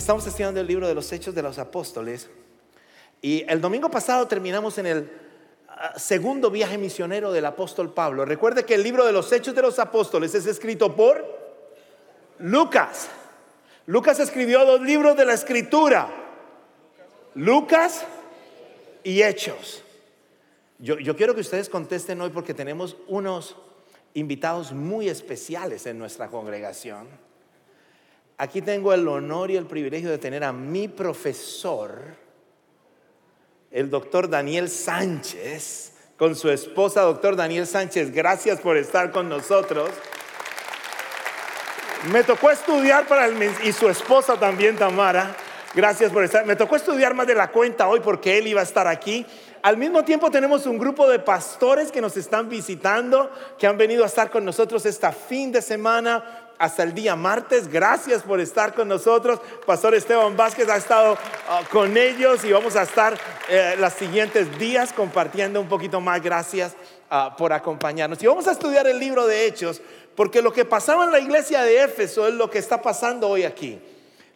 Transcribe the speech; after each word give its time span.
Estamos 0.00 0.26
estudiando 0.26 0.60
el 0.60 0.66
libro 0.66 0.88
de 0.88 0.94
los 0.94 1.12
Hechos 1.12 1.34
de 1.34 1.42
los 1.42 1.58
Apóstoles 1.58 2.30
y 3.20 3.44
el 3.46 3.60
domingo 3.60 3.90
pasado 3.90 4.26
terminamos 4.26 4.78
en 4.78 4.86
el 4.86 5.10
ah, 5.68 5.92
segundo 5.98 6.50
viaje 6.50 6.78
misionero 6.78 7.30
del 7.32 7.44
apóstol 7.44 7.92
Pablo. 7.92 8.24
Recuerde 8.24 8.64
que 8.64 8.76
el 8.76 8.82
libro 8.82 9.04
de 9.04 9.12
los 9.12 9.30
Hechos 9.30 9.54
de 9.54 9.60
los 9.60 9.78
Apóstoles 9.78 10.34
es 10.34 10.46
escrito 10.46 10.96
por 10.96 11.22
Lucas. 12.38 13.10
Lucas 13.84 14.18
escribió 14.20 14.64
dos 14.64 14.80
libros 14.80 15.18
de 15.18 15.26
la 15.26 15.34
escritura. 15.34 16.08
Lucas 17.34 18.02
y 19.04 19.20
Hechos. 19.20 19.82
Yo, 20.78 20.98
yo 20.98 21.14
quiero 21.14 21.34
que 21.34 21.42
ustedes 21.42 21.68
contesten 21.68 22.22
hoy 22.22 22.30
porque 22.30 22.54
tenemos 22.54 22.96
unos 23.06 23.54
invitados 24.14 24.72
muy 24.72 25.10
especiales 25.10 25.84
en 25.84 25.98
nuestra 25.98 26.28
congregación. 26.28 27.06
Aquí 28.40 28.62
tengo 28.62 28.94
el 28.94 29.06
honor 29.06 29.50
y 29.50 29.58
el 29.58 29.66
privilegio 29.66 30.08
de 30.08 30.16
tener 30.16 30.44
a 30.44 30.50
mi 30.50 30.88
profesor, 30.88 32.00
el 33.70 33.90
doctor 33.90 34.30
Daniel 34.30 34.70
Sánchez, 34.70 35.92
con 36.16 36.34
su 36.34 36.48
esposa, 36.48 37.02
doctor 37.02 37.36
Daniel 37.36 37.66
Sánchez. 37.66 38.10
Gracias 38.14 38.58
por 38.58 38.78
estar 38.78 39.10
con 39.10 39.28
nosotros. 39.28 39.90
Me 42.10 42.24
tocó 42.24 42.50
estudiar 42.50 43.06
para 43.06 43.26
el, 43.26 43.36
y 43.62 43.72
su 43.72 43.90
esposa 43.90 44.40
también, 44.40 44.74
Tamara. 44.78 45.36
Gracias 45.74 46.10
por 46.10 46.24
estar. 46.24 46.46
Me 46.46 46.56
tocó 46.56 46.76
estudiar 46.76 47.12
más 47.12 47.26
de 47.26 47.34
la 47.34 47.50
cuenta 47.50 47.88
hoy 47.88 48.00
porque 48.00 48.38
él 48.38 48.46
iba 48.46 48.62
a 48.62 48.64
estar 48.64 48.86
aquí. 48.86 49.26
Al 49.60 49.76
mismo 49.76 50.02
tiempo 50.02 50.30
tenemos 50.30 50.64
un 50.64 50.78
grupo 50.78 51.06
de 51.06 51.18
pastores 51.18 51.92
que 51.92 52.00
nos 52.00 52.16
están 52.16 52.48
visitando, 52.48 53.30
que 53.58 53.66
han 53.66 53.76
venido 53.76 54.02
a 54.02 54.06
estar 54.06 54.30
con 54.30 54.46
nosotros 54.46 54.86
esta 54.86 55.12
fin 55.12 55.52
de 55.52 55.60
semana 55.60 56.49
hasta 56.60 56.82
el 56.82 56.94
día 56.94 57.16
martes. 57.16 57.68
Gracias 57.68 58.22
por 58.22 58.38
estar 58.38 58.74
con 58.74 58.86
nosotros. 58.86 59.40
Pastor 59.64 59.94
Esteban 59.94 60.36
Vázquez 60.36 60.68
ha 60.68 60.76
estado 60.76 61.16
ah, 61.48 61.62
con 61.72 61.96
ellos 61.96 62.44
y 62.44 62.52
vamos 62.52 62.76
a 62.76 62.82
estar 62.82 63.18
eh, 63.48 63.76
los 63.78 63.94
siguientes 63.94 64.58
días 64.58 64.92
compartiendo 64.92 65.58
un 65.58 65.68
poquito 65.68 66.02
más. 66.02 66.22
Gracias 66.22 66.76
ah, 67.08 67.34
por 67.36 67.54
acompañarnos. 67.54 68.22
Y 68.22 68.26
vamos 68.26 68.46
a 68.46 68.52
estudiar 68.52 68.86
el 68.86 68.98
libro 68.98 69.26
de 69.26 69.46
Hechos, 69.46 69.80
porque 70.14 70.42
lo 70.42 70.52
que 70.52 70.66
pasaba 70.66 71.04
en 71.04 71.12
la 71.12 71.18
iglesia 71.18 71.62
de 71.62 71.82
Éfeso 71.82 72.28
es 72.28 72.34
lo 72.34 72.50
que 72.50 72.58
está 72.58 72.82
pasando 72.82 73.26
hoy 73.26 73.44
aquí. 73.44 73.80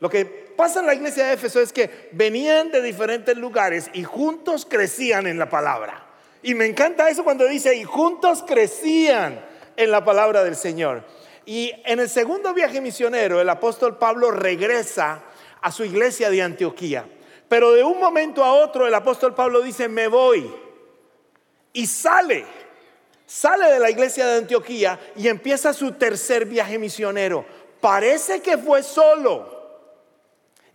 Lo 0.01 0.09
que 0.09 0.25
pasa 0.25 0.81
en 0.81 0.87
la 0.87 0.95
iglesia 0.95 1.27
de 1.27 1.35
Éfeso 1.35 1.61
es 1.61 1.75
que 1.75 2.09
venían 2.13 2.71
de 2.71 2.81
diferentes 2.81 3.37
lugares 3.37 3.91
y 3.93 4.03
juntos 4.03 4.67
crecían 4.67 5.27
en 5.27 5.39
la 5.39 5.51
palabra. 5.51 6.07
Y 6.43 6.55
me 6.55 6.65
encanta 6.65 7.11
eso 7.11 7.23
cuando 7.23 7.47
dice, 7.47 7.75
y 7.75 7.85
juntos 7.85 8.43
crecían 8.47 9.45
en 9.77 9.91
la 9.91 10.03
palabra 10.07 10.43
del 10.43 10.57
Señor. 10.57 11.05
Y 11.47 11.73
en 11.85 12.01
el 12.01 12.09
segundo 12.09 12.55
viaje 12.55 12.81
misionero, 12.81 13.41
el 13.41 13.49
apóstol 13.49 13.99
Pablo 13.99 14.31
regresa 14.31 15.23
a 15.61 15.71
su 15.71 15.85
iglesia 15.85 16.31
de 16.31 16.43
Antioquía. 16.43 17.07
Pero 17.49 17.73
de 17.73 17.85
un 17.85 17.99
momento 17.99 18.43
a 18.43 18.55
otro 18.55 18.87
el 18.87 18.95
apóstol 18.95 19.35
Pablo 19.35 19.61
dice, 19.61 19.89
me 19.89 20.09
voy. 20.09 20.51
Y 21.73 21.87
sale, 21.87 22.47
sale 23.27 23.73
de 23.73 23.79
la 23.79 23.91
iglesia 23.91 24.27
de 24.27 24.39
Antioquía 24.39 24.99
y 25.17 25.29
empieza 25.29 25.73
su 25.73 25.93
tercer 25.93 26.47
viaje 26.47 26.79
misionero. 26.79 27.45
Parece 27.81 28.41
que 28.41 28.57
fue 28.57 28.83
solo. 28.83 29.55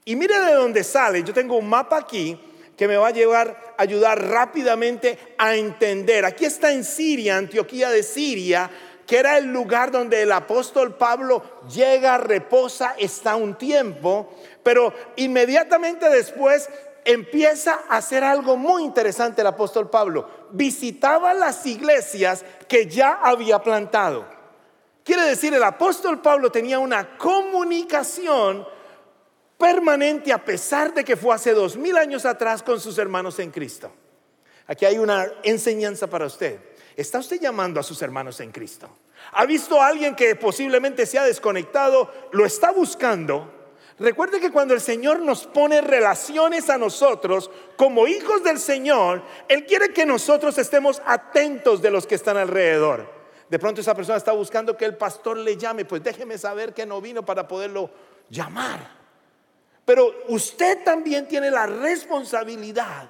Y 0.06 0.16
mire 0.16 0.40
de 0.40 0.53
dónde 0.53 0.84
sale. 0.84 1.23
Yo 1.23 1.34
tengo 1.34 1.58
un 1.58 1.67
mapa 1.67 1.97
aquí 1.97 2.40
que 2.78 2.88
me 2.88 2.97
va 2.97 3.08
a 3.08 3.12
llevar 3.12 3.70
ayudar 3.80 4.22
rápidamente 4.28 5.17
a 5.38 5.56
entender. 5.56 6.25
Aquí 6.25 6.44
está 6.44 6.72
en 6.73 6.84
Siria, 6.84 7.38
Antioquía 7.38 7.90
de 7.90 8.03
Siria, 8.03 8.70
que 9.10 9.18
era 9.18 9.40
el 9.40 9.46
lugar 9.46 9.90
donde 9.90 10.22
el 10.22 10.32
apóstol 10.32 10.94
Pablo 10.94 11.42
llega, 11.68 12.20
reposa, 12.20 12.94
está 12.96 13.36
un 13.36 13.56
tiempo, 13.58 14.30
pero 14.62 14.94
inmediatamente 15.16 16.08
después 16.12 16.70
empieza 17.03 17.80
a 17.90 17.98
hacer 17.98 18.24
algo 18.24 18.56
muy 18.56 18.84
interesante 18.84 19.42
el 19.42 19.48
apóstol 19.48 19.90
Pablo. 19.90 20.30
Visitaba 20.52 21.34
las 21.34 21.66
iglesias 21.66 22.46
que 22.68 22.86
ya 22.86 23.14
había 23.14 23.64
plantado. 23.64 24.28
Quiere 25.03 25.24
decir, 25.24 25.56
el 25.56 25.64
apóstol 25.64 26.22
Pablo 26.22 26.52
tenía 26.52 26.78
una 26.78 27.18
comunicación 27.18 28.64
permanente 29.58 30.31
a 30.31 30.46
pesar 30.46 30.94
de 30.94 31.03
que 31.03 31.18
fue 31.18 31.34
hace 31.34 31.56
dos 31.56 31.78
mil 31.78 31.98
años 31.98 32.28
atrás 32.28 32.62
con 32.62 32.80
sus 32.80 33.00
hermanos 33.00 33.40
en 33.40 33.50
Cristo. 33.50 33.92
Aquí 34.68 34.86
hay 34.86 35.00
una 35.00 35.25
enseñanza 35.42 36.06
para 36.06 36.28
usted. 36.28 36.59
¿Está 37.00 37.20
usted 37.20 37.40
llamando 37.40 37.80
a 37.80 37.84
sus 37.84 38.02
hermanos 38.02 38.42
en 38.42 38.52
Cristo? 38.52 38.90
¿Ha 39.32 39.46
visto 39.46 39.82
a 39.82 39.88
alguien 39.88 40.18
que 40.18 40.36
posiblemente 40.36 41.06
se 41.06 41.18
ha 41.18 41.24
desconectado? 41.24 42.12
¿Lo 42.34 42.46
está 42.46 42.72
buscando? 42.72 43.54
Recuerde 44.00 44.42
que 44.42 44.52
cuando 44.52 44.74
el 44.74 44.82
Señor 44.82 45.22
nos 45.22 45.48
pone 45.48 45.80
relaciones 45.80 46.70
a 46.70 46.78
nosotros 46.78 47.50
como 47.78 48.06
hijos 48.06 48.44
del 48.44 48.60
Señor, 48.60 49.24
Él 49.48 49.66
quiere 49.66 49.94
que 49.94 50.06
nosotros 50.06 50.58
estemos 50.58 51.02
atentos 51.06 51.82
de 51.82 51.90
los 51.90 52.06
que 52.06 52.16
están 52.16 52.36
alrededor. 52.36 53.10
De 53.48 53.60
pronto 53.60 53.80
esa 53.80 53.96
persona 53.96 54.18
está 54.18 54.34
buscando 54.34 54.76
que 54.76 54.84
el 54.84 54.98
pastor 54.98 55.38
le 55.38 55.56
llame, 55.56 55.86
pues 55.86 56.04
déjeme 56.04 56.38
saber 56.38 56.74
que 56.74 56.86
no 56.86 57.00
vino 57.00 57.24
para 57.24 57.48
poderlo 57.48 57.90
llamar. 58.30 58.92
Pero 59.86 60.14
usted 60.28 60.84
también 60.84 61.30
tiene 61.30 61.50
la 61.50 61.66
responsabilidad 61.66 63.10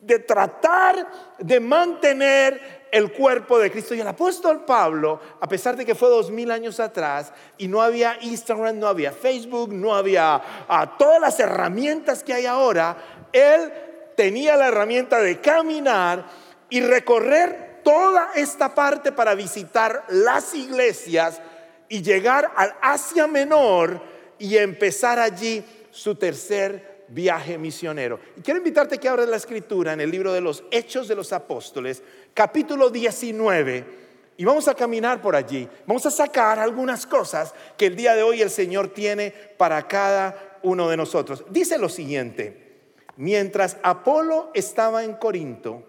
de 0.00 0.18
tratar 0.18 1.08
de 1.38 1.60
mantener 1.60 2.81
el 2.92 3.10
cuerpo 3.10 3.58
de 3.58 3.72
Cristo. 3.72 3.94
Y 3.94 4.00
el 4.00 4.06
apóstol 4.06 4.64
Pablo, 4.64 5.18
a 5.40 5.48
pesar 5.48 5.74
de 5.76 5.84
que 5.84 5.96
fue 5.96 6.08
dos 6.08 6.30
mil 6.30 6.52
años 6.52 6.78
atrás 6.78 7.32
y 7.58 7.66
no 7.66 7.82
había 7.82 8.18
Instagram, 8.20 8.78
no 8.78 8.86
había 8.86 9.10
Facebook, 9.10 9.72
no 9.72 9.94
había 9.94 10.40
ah, 10.68 10.94
todas 10.96 11.20
las 11.20 11.40
herramientas 11.40 12.22
que 12.22 12.34
hay 12.34 12.46
ahora, 12.46 12.96
él 13.32 13.72
tenía 14.14 14.56
la 14.56 14.68
herramienta 14.68 15.20
de 15.20 15.40
caminar 15.40 16.26
y 16.68 16.82
recorrer 16.82 17.80
toda 17.82 18.32
esta 18.36 18.74
parte 18.74 19.10
para 19.10 19.34
visitar 19.34 20.04
las 20.08 20.54
iglesias 20.54 21.40
y 21.88 22.02
llegar 22.02 22.52
al 22.54 22.74
Asia 22.80 23.26
Menor 23.26 24.00
y 24.38 24.56
empezar 24.58 25.18
allí 25.18 25.64
su 25.90 26.14
tercer 26.14 26.91
viaje 27.12 27.58
misionero. 27.58 28.18
Y 28.36 28.40
quiero 28.40 28.58
invitarte 28.58 28.98
que 28.98 29.08
abras 29.08 29.28
la 29.28 29.36
escritura 29.36 29.92
en 29.92 30.00
el 30.00 30.10
libro 30.10 30.32
de 30.32 30.40
los 30.40 30.64
Hechos 30.70 31.08
de 31.08 31.14
los 31.14 31.32
Apóstoles, 31.32 32.02
capítulo 32.34 32.90
19. 32.90 34.02
Y 34.36 34.44
vamos 34.44 34.66
a 34.68 34.74
caminar 34.74 35.20
por 35.20 35.36
allí. 35.36 35.68
Vamos 35.86 36.06
a 36.06 36.10
sacar 36.10 36.58
algunas 36.58 37.06
cosas 37.06 37.54
que 37.76 37.86
el 37.86 37.96
día 37.96 38.14
de 38.14 38.22
hoy 38.22 38.40
el 38.40 38.50
Señor 38.50 38.88
tiene 38.88 39.30
para 39.30 39.86
cada 39.86 40.58
uno 40.62 40.88
de 40.88 40.96
nosotros. 40.96 41.44
Dice 41.50 41.78
lo 41.78 41.88
siguiente, 41.88 42.80
mientras 43.16 43.76
Apolo 43.82 44.50
estaba 44.54 45.04
en 45.04 45.14
Corinto, 45.14 45.82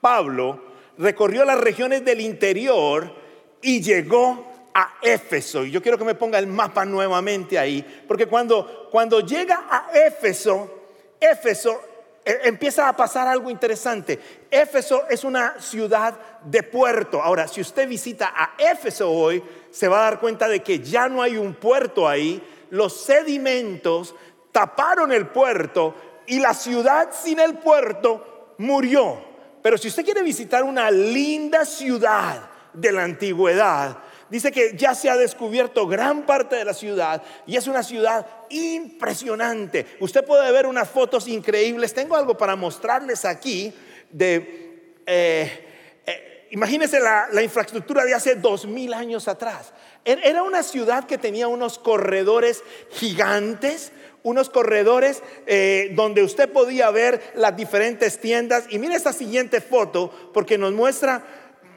Pablo 0.00 0.62
recorrió 0.98 1.44
las 1.44 1.60
regiones 1.60 2.04
del 2.04 2.20
interior 2.20 3.14
y 3.62 3.80
llegó 3.80 4.46
a 4.78 4.94
Éfeso. 5.02 5.64
Y 5.64 5.72
yo 5.72 5.82
quiero 5.82 5.98
que 5.98 6.04
me 6.04 6.14
ponga 6.14 6.38
el 6.38 6.46
mapa 6.46 6.84
nuevamente 6.84 7.58
ahí, 7.58 7.84
porque 8.06 8.26
cuando, 8.26 8.88
cuando 8.92 9.18
llega 9.18 9.66
a 9.68 9.90
Éfeso, 9.92 10.70
Éfeso 11.18 11.80
eh, 12.24 12.42
empieza 12.44 12.88
a 12.88 12.96
pasar 12.96 13.26
algo 13.26 13.50
interesante. 13.50 14.20
Éfeso 14.48 15.08
es 15.10 15.24
una 15.24 15.60
ciudad 15.60 16.14
de 16.44 16.62
puerto. 16.62 17.20
Ahora, 17.20 17.48
si 17.48 17.60
usted 17.60 17.88
visita 17.88 18.32
a 18.32 18.52
Éfeso 18.56 19.10
hoy, 19.10 19.42
se 19.72 19.88
va 19.88 19.98
a 19.98 20.10
dar 20.10 20.20
cuenta 20.20 20.46
de 20.46 20.62
que 20.62 20.78
ya 20.78 21.08
no 21.08 21.22
hay 21.22 21.36
un 21.36 21.54
puerto 21.54 22.06
ahí. 22.06 22.40
Los 22.70 23.00
sedimentos 23.00 24.14
taparon 24.52 25.12
el 25.12 25.26
puerto 25.26 25.96
y 26.28 26.38
la 26.38 26.54
ciudad 26.54 27.08
sin 27.12 27.40
el 27.40 27.58
puerto 27.58 28.54
murió. 28.58 29.24
Pero 29.60 29.76
si 29.76 29.88
usted 29.88 30.04
quiere 30.04 30.22
visitar 30.22 30.62
una 30.62 30.88
linda 30.88 31.64
ciudad 31.64 32.48
de 32.72 32.92
la 32.92 33.02
antigüedad, 33.02 33.98
dice 34.30 34.52
que 34.52 34.76
ya 34.76 34.94
se 34.94 35.10
ha 35.10 35.16
descubierto 35.16 35.86
gran 35.86 36.26
parte 36.26 36.56
de 36.56 36.64
la 36.64 36.74
ciudad 36.74 37.22
y 37.46 37.56
es 37.56 37.66
una 37.66 37.82
ciudad 37.82 38.26
impresionante. 38.50 39.86
Usted 40.00 40.24
puede 40.24 40.50
ver 40.52 40.66
unas 40.66 40.88
fotos 40.88 41.28
increíbles. 41.28 41.94
Tengo 41.94 42.16
algo 42.16 42.36
para 42.36 42.56
mostrarles 42.56 43.24
aquí 43.24 43.72
de... 44.10 45.02
Eh, 45.06 45.64
eh, 46.06 46.48
imagínense 46.50 47.00
la, 47.00 47.42
infraestructura 47.42 48.04
de 48.04 48.14
hace 48.14 48.34
dos 48.34 48.66
mil 48.66 48.92
años 48.94 49.28
atrás. 49.28 49.72
Er, 50.04 50.20
era 50.22 50.42
una 50.42 50.62
ciudad 50.62 51.04
que 51.04 51.18
tenía 51.18 51.48
unos 51.48 51.78
corredores 51.78 52.62
gigantes, 52.90 53.92
unos 54.22 54.50
corredores 54.50 55.22
eh, 55.46 55.92
donde 55.94 56.22
usted 56.22 56.50
podía 56.50 56.90
ver 56.90 57.32
las 57.34 57.56
diferentes 57.56 58.20
tiendas. 58.20 58.64
Y 58.68 58.78
mire 58.78 58.94
esta 58.94 59.12
siguiente 59.12 59.60
foto 59.60 60.12
porque 60.32 60.58
nos 60.58 60.72
muestra 60.72 61.24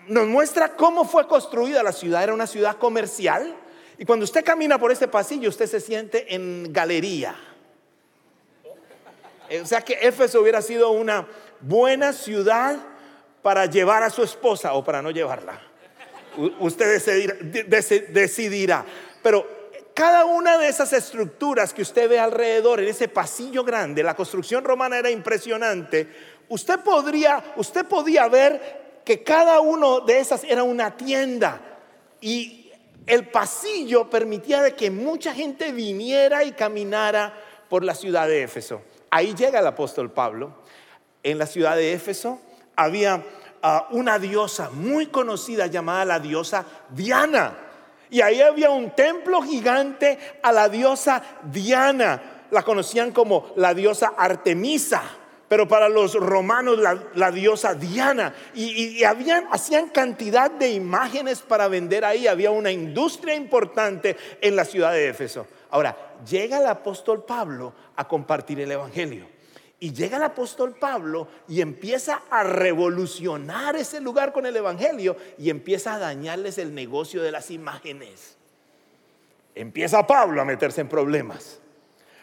nos 0.07 0.27
muestra 0.27 0.75
cómo 0.75 1.05
fue 1.05 1.27
construida 1.27 1.83
la 1.83 1.91
ciudad. 1.91 2.23
Era 2.23 2.33
una 2.33 2.47
ciudad 2.47 2.77
comercial. 2.77 3.55
Y 3.97 4.05
cuando 4.05 4.25
usted 4.25 4.43
camina 4.43 4.79
por 4.79 4.91
ese 4.91 5.07
pasillo, 5.07 5.49
usted 5.49 5.67
se 5.67 5.79
siente 5.79 6.33
en 6.33 6.71
galería. 6.73 7.35
O 9.61 9.65
sea 9.65 9.81
que 9.81 9.93
Éfeso 10.01 10.41
hubiera 10.41 10.61
sido 10.61 10.91
una 10.91 11.27
buena 11.59 12.13
ciudad 12.13 12.77
para 13.41 13.65
llevar 13.65 14.03
a 14.03 14.09
su 14.09 14.23
esposa 14.23 14.73
o 14.73 14.83
para 14.83 15.01
no 15.01 15.11
llevarla. 15.11 15.61
usted 16.59 17.01
decidirá. 18.09 18.85
Pero 19.21 19.45
cada 19.93 20.25
una 20.25 20.57
de 20.57 20.67
esas 20.67 20.93
estructuras 20.93 21.73
que 21.73 21.81
usted 21.81 22.09
ve 22.09 22.19
alrededor, 22.19 22.79
en 22.79 22.87
ese 22.87 23.07
pasillo 23.07 23.63
grande, 23.63 24.03
la 24.03 24.15
construcción 24.15 24.63
romana 24.63 24.97
era 24.97 25.09
impresionante, 25.09 26.07
usted 26.47 26.79
podría, 26.79 27.43
usted 27.57 27.85
podía 27.85 28.27
ver 28.27 28.80
que 29.03 29.23
cada 29.23 29.59
uno 29.59 30.01
de 30.01 30.19
esas 30.19 30.43
era 30.43 30.63
una 30.63 30.95
tienda 30.95 31.61
y 32.19 32.71
el 33.07 33.27
pasillo 33.27 34.09
permitía 34.09 34.75
que 34.75 34.91
mucha 34.91 35.33
gente 35.33 35.71
viniera 35.71 36.43
y 36.43 36.51
caminara 36.51 37.33
por 37.67 37.83
la 37.83 37.95
ciudad 37.95 38.27
de 38.27 38.43
Éfeso. 38.43 38.81
Ahí 39.09 39.33
llega 39.33 39.59
el 39.59 39.67
apóstol 39.67 40.11
Pablo. 40.11 40.53
En 41.23 41.37
la 41.37 41.45
ciudad 41.45 41.75
de 41.75 41.93
Éfeso 41.93 42.39
había 42.75 43.23
ah, 43.61 43.87
una 43.91 44.19
diosa 44.19 44.69
muy 44.71 45.07
conocida 45.07 45.67
llamada 45.67 46.05
la 46.05 46.19
diosa 46.19 46.65
Diana. 46.89 47.57
Y 48.09 48.21
ahí 48.21 48.41
había 48.41 48.69
un 48.69 48.91
templo 48.91 49.41
gigante 49.41 50.19
a 50.43 50.51
la 50.51 50.69
diosa 50.69 51.23
Diana. 51.43 52.45
La 52.51 52.63
conocían 52.63 53.11
como 53.11 53.51
la 53.55 53.73
diosa 53.73 54.13
Artemisa 54.17 55.01
pero 55.51 55.67
para 55.67 55.89
los 55.89 56.13
romanos 56.13 56.79
la, 57.13 57.29
diosa 57.29 57.75
Diana. 57.75 58.33
Y, 58.55 59.03
hacían 59.03 59.89
cantidad 59.89 60.49
de 60.49 60.71
imágenes 60.71 61.41
para 61.41 61.67
vender 61.67 62.05
ahí. 62.05 62.25
Había 62.25 62.51
una 62.51 62.71
industria 62.71 63.35
importante 63.35 64.15
en 64.39 64.55
la 64.55 64.63
ciudad 64.63 64.93
de 64.93 65.09
Éfeso. 65.09 65.45
Ahora, 65.71 66.13
llega 66.25 66.59
el 66.59 66.67
apóstol 66.67 67.25
Pablo 67.25 67.73
a 67.97 68.07
compartir 68.07 68.61
el 68.61 68.71
Evangelio. 68.71 69.27
Y 69.77 69.91
llega 69.91 70.15
el 70.15 70.23
apóstol 70.23 70.73
Pablo 70.79 71.27
y 71.49 71.59
empieza 71.59 72.21
a 72.29 72.43
revolucionar 72.43 73.75
ese 73.75 73.99
lugar 73.99 74.31
con 74.31 74.45
el 74.45 74.55
Evangelio 74.55 75.17
y 75.37 75.49
empieza 75.49 75.95
a 75.95 75.99
dañarles 75.99 76.59
el 76.59 76.73
negocio 76.73 77.21
de 77.21 77.31
las 77.33 77.51
imágenes. 77.51 78.37
Empieza 79.53 80.07
Pablo 80.07 80.41
a 80.41 80.45
meterse 80.45 80.79
en 80.79 80.87
problemas. 80.87 81.60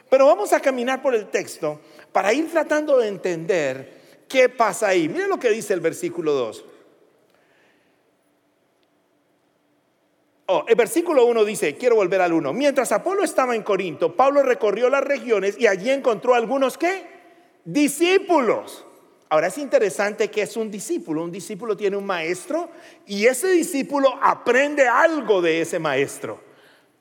Pero 0.09 0.27
vamos 0.27 0.53
a 0.53 0.61
caminar 0.61 1.03
por 1.03 1.15
el 1.15 1.29
texto 1.29 1.81
para 2.13 2.33
ir 2.33 2.51
tratando 2.51 2.99
de 2.99 3.09
entender 3.09 3.99
qué 4.29 4.49
pasa 4.49 4.89
ahí. 4.89 5.09
Miren 5.09 5.29
lo 5.29 5.39
que 5.39 5.51
dice 5.51 5.75
el 5.75 5.81
versículo 5.81 6.33
2. 6.33 6.65
Oh, 10.51 10.65
el 10.67 10.77
versículo 10.77 11.27
1 11.27 11.45
dice, 11.45 11.77
quiero 11.77 11.97
volver 11.97 12.23
al 12.23 12.33
1. 12.33 12.55
Mientras 12.55 12.91
Apolo 12.93 13.23
estaba 13.23 13.55
en 13.55 13.63
Corinto, 13.63 14.17
Pablo 14.17 14.43
recorrió 14.43 14.89
las 14.89 15.05
regiones 15.05 15.57
y 15.59 15.67
allí 15.67 15.91
encontró 15.91 16.35
algunos 16.35 16.79
qué? 16.79 17.19
discípulos. 17.67 18.87
Ahora 19.29 19.49
es 19.49 19.59
interesante 19.59 20.31
que 20.31 20.41
es 20.41 20.57
un 20.57 20.71
discípulo. 20.71 21.23
Un 21.23 21.31
discípulo 21.31 21.77
tiene 21.77 21.99
un 21.99 22.07
maestro 22.07 22.71
y 23.07 23.27
ese 23.27 23.49
discípulo 23.49 24.19
aprende 24.23 24.89
algo 24.89 25.43
de 25.43 25.61
ese 25.61 25.79
maestro. 25.79 26.48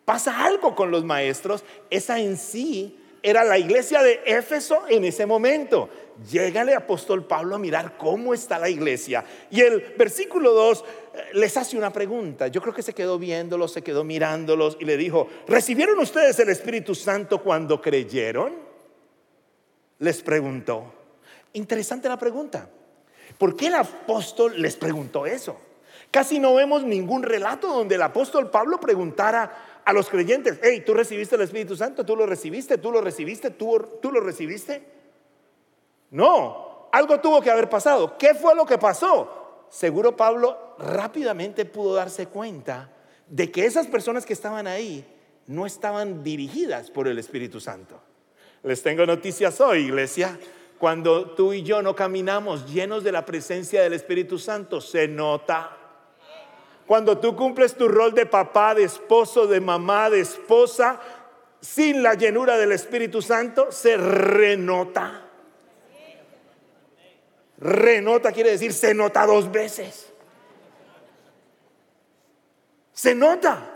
Pasa 0.07 0.45
algo 0.45 0.73
con 0.73 0.89
los 0.89 1.03
maestros. 1.03 1.65
Esa 1.89 2.17
en 2.17 2.37
sí 2.37 2.97
era 3.21 3.43
la 3.43 3.57
iglesia 3.57 4.01
de 4.01 4.21
Éfeso 4.25 4.83
en 4.87 5.03
ese 5.03 5.25
momento. 5.25 5.89
Llega 6.31 6.63
apóstol 6.77 7.25
Pablo 7.25 7.55
a 7.55 7.59
mirar 7.59 7.97
cómo 7.97 8.33
está 8.33 8.57
la 8.57 8.69
iglesia. 8.69 9.25
Y 9.51 9.59
el 9.59 9.81
versículo 9.97 10.53
2 10.53 10.85
eh, 11.13 11.23
les 11.33 11.57
hace 11.57 11.77
una 11.77 11.91
pregunta. 11.91 12.47
Yo 12.47 12.61
creo 12.61 12.73
que 12.73 12.83
se 12.83 12.93
quedó 12.93 13.19
viéndolos, 13.19 13.73
se 13.73 13.81
quedó 13.81 14.05
mirándolos 14.05 14.77
y 14.79 14.85
le 14.85 14.95
dijo, 14.95 15.27
¿recibieron 15.45 15.99
ustedes 15.99 16.39
el 16.39 16.47
Espíritu 16.47 16.95
Santo 16.95 17.43
cuando 17.43 17.81
creyeron? 17.81 18.65
les 19.99 20.21
preguntó. 20.21 20.93
Interesante 21.51 22.07
la 22.07 22.17
pregunta. 22.17 22.69
¿Por 23.37 23.57
qué 23.57 23.67
el 23.67 23.75
apóstol 23.75 24.53
les 24.61 24.77
preguntó 24.77 25.25
eso? 25.25 25.59
Casi 26.11 26.39
no 26.39 26.55
vemos 26.55 26.83
ningún 26.83 27.23
relato 27.23 27.67
donde 27.67 27.95
el 27.95 28.01
apóstol 28.01 28.49
Pablo 28.49 28.79
preguntara 28.79 29.76
a 29.87 29.93
los 29.93 30.09
creyentes, 30.09 30.59
hey, 30.61 30.83
¿tú 30.85 30.93
recibiste 30.93 31.37
el 31.37 31.43
Espíritu 31.43 31.77
Santo? 31.77 32.05
¿Tú 32.05 32.17
lo 32.17 32.25
recibiste? 32.25 32.77
¿Tú 32.77 32.91
lo 32.91 32.99
recibiste? 32.99 33.51
¿Tú, 33.51 34.11
lo 34.11 34.19
recibiste? 34.19 34.83
No, 36.11 36.89
algo 36.91 37.21
tuvo 37.21 37.39
que 37.39 37.49
haber 37.49 37.69
pasado. 37.69 38.17
¿Qué 38.17 38.35
fue 38.35 38.53
lo 38.53 38.65
que 38.65 38.77
pasó? 38.77 39.65
Seguro 39.69 40.17
Pablo 40.17 40.75
rápidamente 40.77 41.63
pudo 41.63 41.93
darse 41.93 42.27
cuenta 42.27 42.91
de 43.29 43.49
que 43.49 43.65
esas 43.65 43.87
personas 43.87 44.25
que 44.25 44.33
estaban 44.33 44.67
ahí 44.67 45.05
no 45.45 45.65
estaban 45.65 46.21
dirigidas 46.21 46.91
por 46.91 47.07
el 47.07 47.17
Espíritu 47.17 47.61
Santo. 47.61 47.97
Les 48.63 48.83
tengo 48.83 49.05
noticias 49.05 49.61
hoy, 49.61 49.85
iglesia. 49.85 50.37
Cuando 50.79 51.31
tú 51.31 51.53
y 51.53 51.63
yo 51.63 51.81
no 51.81 51.95
caminamos 51.95 52.69
llenos 52.69 53.05
de 53.05 53.13
la 53.13 53.25
presencia 53.25 53.81
del 53.83 53.93
Espíritu 53.93 54.37
Santo, 54.37 54.81
se 54.81 55.07
nota. 55.07 55.76
Cuando 56.87 57.17
tú 57.17 57.35
cumples 57.35 57.75
tu 57.75 57.89
rol 57.89 58.13
de 58.13 58.25
papá, 58.25 58.73
de 58.73 58.83
esposo, 58.83 59.45
de 59.45 59.59
mamá, 59.59 60.09
de 60.09 60.21
esposa, 60.21 60.99
sin 61.59 62.01
la 62.01 62.13
llenura 62.13 62.57
del 62.57 62.71
Espíritu 62.71 63.21
Santo, 63.21 63.73
se 63.73 63.97
renota. 63.97 65.25
Renota 67.59 68.31
quiere 68.31 68.51
decir 68.51 68.71
se 68.71 68.93
nota 68.93 69.25
dos 69.25 69.51
veces. 69.51 70.13
Se 72.93 73.13
nota. 73.13 73.73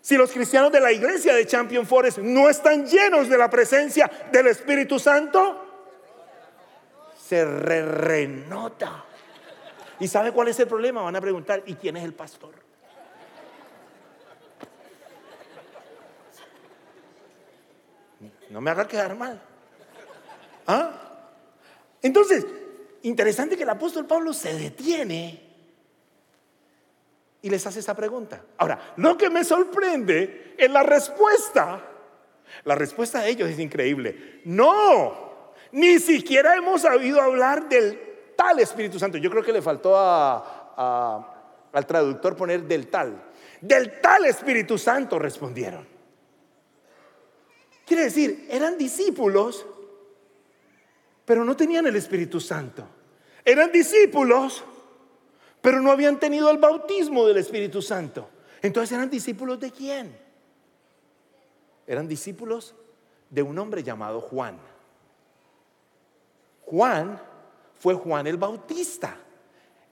Si 0.00 0.16
los 0.16 0.32
cristianos 0.32 0.72
de 0.72 0.80
la 0.80 0.92
iglesia 0.92 1.34
de 1.34 1.46
Champion 1.46 1.84
Forest 1.84 2.18
no 2.18 2.48
están 2.48 2.86
llenos 2.86 3.28
de 3.28 3.36
la 3.36 3.50
presencia 3.50 4.10
del 4.32 4.46
Espíritu 4.46 4.98
Santo, 4.98 5.64
se 7.28 7.44
renota. 7.44 9.05
¿Y 9.98 10.08
sabe 10.08 10.32
cuál 10.32 10.48
es 10.48 10.60
el 10.60 10.68
problema? 10.68 11.02
Van 11.02 11.16
a 11.16 11.20
preguntar, 11.20 11.62
¿y 11.66 11.74
quién 11.74 11.96
es 11.96 12.04
el 12.04 12.12
pastor? 12.12 12.54
No 18.50 18.60
me 18.60 18.70
haga 18.70 18.86
quedar 18.86 19.16
mal. 19.16 19.40
¿Ah? 20.66 20.92
Entonces, 22.02 22.46
interesante 23.02 23.56
que 23.56 23.62
el 23.62 23.70
apóstol 23.70 24.06
Pablo 24.06 24.32
se 24.32 24.54
detiene 24.54 25.42
y 27.42 27.50
les 27.50 27.66
hace 27.66 27.80
esa 27.80 27.94
pregunta. 27.94 28.42
Ahora, 28.58 28.94
lo 28.96 29.16
que 29.16 29.30
me 29.30 29.44
sorprende 29.44 30.54
es 30.58 30.70
la 30.70 30.82
respuesta. 30.82 31.82
La 32.64 32.74
respuesta 32.74 33.20
de 33.20 33.30
ellos 33.30 33.48
es 33.48 33.58
increíble. 33.58 34.40
No, 34.44 35.52
ni 35.72 35.98
siquiera 35.98 36.56
hemos 36.56 36.82
sabido 36.82 37.20
hablar 37.20 37.68
del 37.68 38.00
tal 38.36 38.58
Espíritu 38.60 38.98
Santo. 38.98 39.18
Yo 39.18 39.30
creo 39.30 39.42
que 39.42 39.52
le 39.52 39.62
faltó 39.62 39.96
al 39.96 41.86
traductor 41.86 42.36
poner 42.36 42.62
del 42.62 42.88
tal. 42.88 43.24
Del 43.60 44.00
tal 44.00 44.26
Espíritu 44.26 44.78
Santo 44.78 45.18
respondieron. 45.18 45.86
Quiere 47.86 48.04
decir, 48.04 48.46
eran 48.50 48.76
discípulos, 48.76 49.64
pero 51.24 51.44
no 51.44 51.56
tenían 51.56 51.86
el 51.86 51.96
Espíritu 51.96 52.40
Santo. 52.40 52.86
Eran 53.44 53.70
discípulos, 53.70 54.64
pero 55.60 55.80
no 55.80 55.92
habían 55.92 56.18
tenido 56.18 56.50
el 56.50 56.58
bautismo 56.58 57.26
del 57.26 57.36
Espíritu 57.38 57.80
Santo. 57.80 58.28
Entonces 58.60 58.92
eran 58.92 59.08
discípulos 59.08 59.60
de 59.60 59.70
quién? 59.70 60.18
Eran 61.86 62.08
discípulos 62.08 62.74
de 63.30 63.42
un 63.42 63.56
hombre 63.58 63.82
llamado 63.84 64.20
Juan. 64.20 64.58
Juan 66.62 67.22
fue 67.78 67.94
Juan 67.94 68.26
el 68.26 68.36
Bautista. 68.36 69.16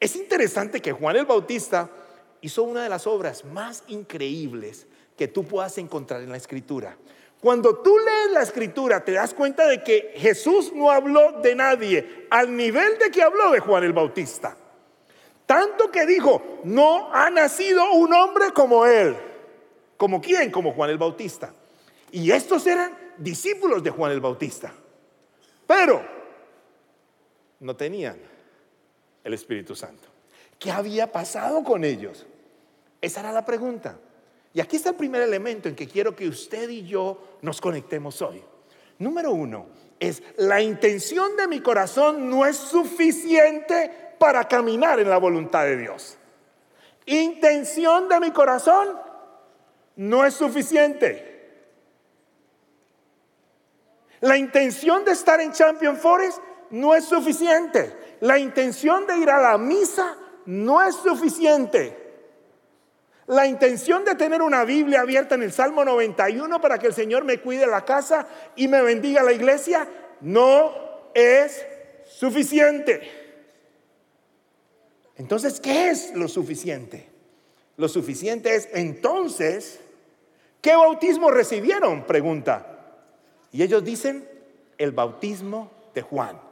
Es 0.00 0.16
interesante 0.16 0.80
que 0.80 0.92
Juan 0.92 1.16
el 1.16 1.26
Bautista 1.26 1.90
hizo 2.40 2.62
una 2.62 2.82
de 2.82 2.88
las 2.88 3.06
obras 3.06 3.44
más 3.44 3.84
increíbles 3.88 4.86
que 5.16 5.28
tú 5.28 5.44
puedas 5.44 5.78
encontrar 5.78 6.22
en 6.22 6.30
la 6.30 6.36
escritura. 6.36 6.96
Cuando 7.40 7.76
tú 7.78 7.96
lees 7.98 8.32
la 8.32 8.42
escritura 8.42 9.04
te 9.04 9.12
das 9.12 9.34
cuenta 9.34 9.66
de 9.66 9.82
que 9.82 10.12
Jesús 10.16 10.72
no 10.74 10.90
habló 10.90 11.40
de 11.42 11.54
nadie 11.54 12.26
al 12.30 12.56
nivel 12.56 12.98
de 12.98 13.10
que 13.10 13.22
habló 13.22 13.50
de 13.50 13.60
Juan 13.60 13.84
el 13.84 13.92
Bautista. 13.92 14.56
Tanto 15.46 15.90
que 15.90 16.06
dijo, 16.06 16.60
no 16.64 17.12
ha 17.12 17.28
nacido 17.28 17.92
un 17.92 18.12
hombre 18.14 18.50
como 18.52 18.86
él. 18.86 19.14
¿Como 19.96 20.20
quién? 20.20 20.50
Como 20.50 20.72
Juan 20.72 20.90
el 20.90 20.98
Bautista. 20.98 21.52
Y 22.10 22.30
estos 22.30 22.66
eran 22.66 22.96
discípulos 23.18 23.82
de 23.82 23.90
Juan 23.90 24.12
el 24.12 24.20
Bautista. 24.20 24.72
Pero 25.66 26.13
no 27.64 27.74
tenían 27.74 28.18
el 29.24 29.32
Espíritu 29.32 29.74
Santo. 29.74 30.06
¿Qué 30.58 30.70
había 30.70 31.10
pasado 31.10 31.64
con 31.64 31.82
ellos? 31.82 32.26
Esa 33.00 33.20
era 33.20 33.32
la 33.32 33.44
pregunta. 33.44 33.98
Y 34.52 34.60
aquí 34.60 34.76
está 34.76 34.90
el 34.90 34.96
primer 34.96 35.22
elemento 35.22 35.68
en 35.68 35.74
que 35.74 35.88
quiero 35.88 36.14
que 36.14 36.28
usted 36.28 36.68
y 36.68 36.86
yo 36.86 37.38
nos 37.40 37.60
conectemos 37.62 38.20
hoy. 38.20 38.42
Número 38.98 39.32
uno 39.32 39.66
es, 39.98 40.22
la 40.36 40.60
intención 40.60 41.36
de 41.38 41.48
mi 41.48 41.60
corazón 41.60 42.28
no 42.28 42.44
es 42.44 42.56
suficiente 42.56 44.14
para 44.18 44.46
caminar 44.46 45.00
en 45.00 45.08
la 45.08 45.16
voluntad 45.16 45.64
de 45.64 45.78
Dios. 45.78 46.18
Intención 47.06 48.10
de 48.10 48.20
mi 48.20 48.30
corazón 48.30 49.00
no 49.96 50.24
es 50.24 50.34
suficiente. 50.34 51.32
La 54.20 54.36
intención 54.36 55.04
de 55.04 55.12
estar 55.12 55.40
en 55.40 55.52
Champion 55.52 55.96
Forest 55.96 56.38
no 56.70 56.94
es 56.94 57.04
suficiente. 57.04 58.16
La 58.20 58.38
intención 58.38 59.06
de 59.06 59.18
ir 59.18 59.30
a 59.30 59.40
la 59.40 59.58
misa 59.58 60.16
no 60.46 60.82
es 60.82 60.94
suficiente. 60.96 62.04
La 63.26 63.46
intención 63.46 64.04
de 64.04 64.14
tener 64.14 64.42
una 64.42 64.64
Biblia 64.64 65.00
abierta 65.00 65.34
en 65.34 65.42
el 65.42 65.52
Salmo 65.52 65.84
91 65.84 66.60
para 66.60 66.78
que 66.78 66.88
el 66.88 66.94
Señor 66.94 67.24
me 67.24 67.40
cuide 67.40 67.66
la 67.66 67.84
casa 67.84 68.26
y 68.54 68.68
me 68.68 68.82
bendiga 68.82 69.22
la 69.22 69.32
iglesia 69.32 69.88
no 70.20 70.72
es 71.14 71.64
suficiente. 72.06 73.00
Entonces, 75.16 75.60
¿qué 75.60 75.90
es 75.90 76.14
lo 76.14 76.28
suficiente? 76.28 77.08
Lo 77.76 77.88
suficiente 77.88 78.54
es 78.54 78.68
entonces, 78.72 79.80
¿qué 80.60 80.74
bautismo 80.74 81.30
recibieron? 81.30 82.04
Pregunta. 82.04 82.66
Y 83.52 83.62
ellos 83.62 83.84
dicen, 83.84 84.28
el 84.78 84.92
bautismo 84.92 85.70
de 85.94 86.02
Juan. 86.02 86.43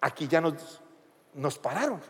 Aquí 0.00 0.26
ya 0.26 0.40
nos, 0.40 0.80
nos 1.34 1.58
pararon, 1.58 2.00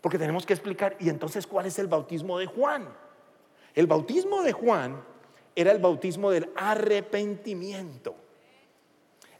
porque 0.00 0.18
tenemos 0.18 0.46
que 0.46 0.52
explicar, 0.52 0.96
y 0.98 1.08
entonces, 1.08 1.46
¿cuál 1.46 1.66
es 1.66 1.78
el 1.78 1.86
bautismo 1.86 2.38
de 2.38 2.46
Juan? 2.46 2.88
El 3.74 3.86
bautismo 3.86 4.42
de 4.42 4.52
Juan 4.52 5.02
era 5.54 5.72
el 5.72 5.78
bautismo 5.78 6.30
del 6.30 6.50
arrepentimiento. 6.56 8.14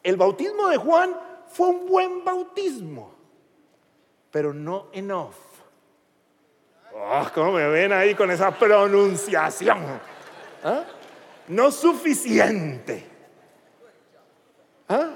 El 0.02 0.16
bautismo 0.16 0.68
de 0.68 0.76
Juan 0.76 1.16
fue 1.48 1.68
un 1.68 1.86
buen 1.86 2.24
bautismo, 2.24 3.14
pero 4.30 4.52
no 4.52 4.88
enough. 4.92 5.34
Oh, 6.94 7.26
¿Cómo 7.34 7.52
me 7.52 7.66
ven 7.68 7.92
ahí 7.92 8.14
con 8.14 8.30
esa 8.30 8.50
pronunciación? 8.50 9.78
¿Ah? 10.64 10.84
No 11.48 11.70
suficiente. 11.70 13.06
¿Ah? 14.88 15.10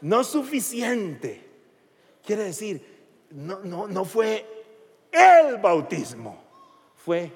No 0.00 0.24
suficiente. 0.24 1.47
Quiere 2.28 2.44
decir, 2.44 2.82
no, 3.30 3.60
no, 3.60 3.88
no 3.88 4.04
fue 4.04 4.44
el 5.10 5.56
bautismo, 5.56 6.38
fue 6.94 7.32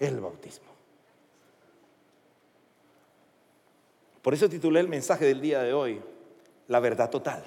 el 0.00 0.20
bautismo. 0.20 0.68
Por 4.22 4.32
eso 4.32 4.48
titulé 4.48 4.80
el 4.80 4.88
mensaje 4.88 5.26
del 5.26 5.42
día 5.42 5.60
de 5.60 5.74
hoy, 5.74 6.00
la 6.68 6.80
verdad 6.80 7.10
total. 7.10 7.44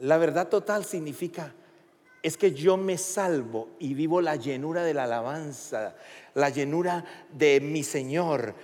La 0.00 0.18
verdad 0.18 0.48
total 0.48 0.84
significa, 0.84 1.54
es 2.22 2.36
que 2.36 2.52
yo 2.52 2.76
me 2.76 2.98
salvo 2.98 3.70
y 3.78 3.94
vivo 3.94 4.20
la 4.20 4.36
llenura 4.36 4.84
de 4.84 4.92
la 4.92 5.04
alabanza, 5.04 5.96
la 6.34 6.50
llenura 6.50 7.06
de 7.32 7.62
mi 7.62 7.82
Señor. 7.82 8.54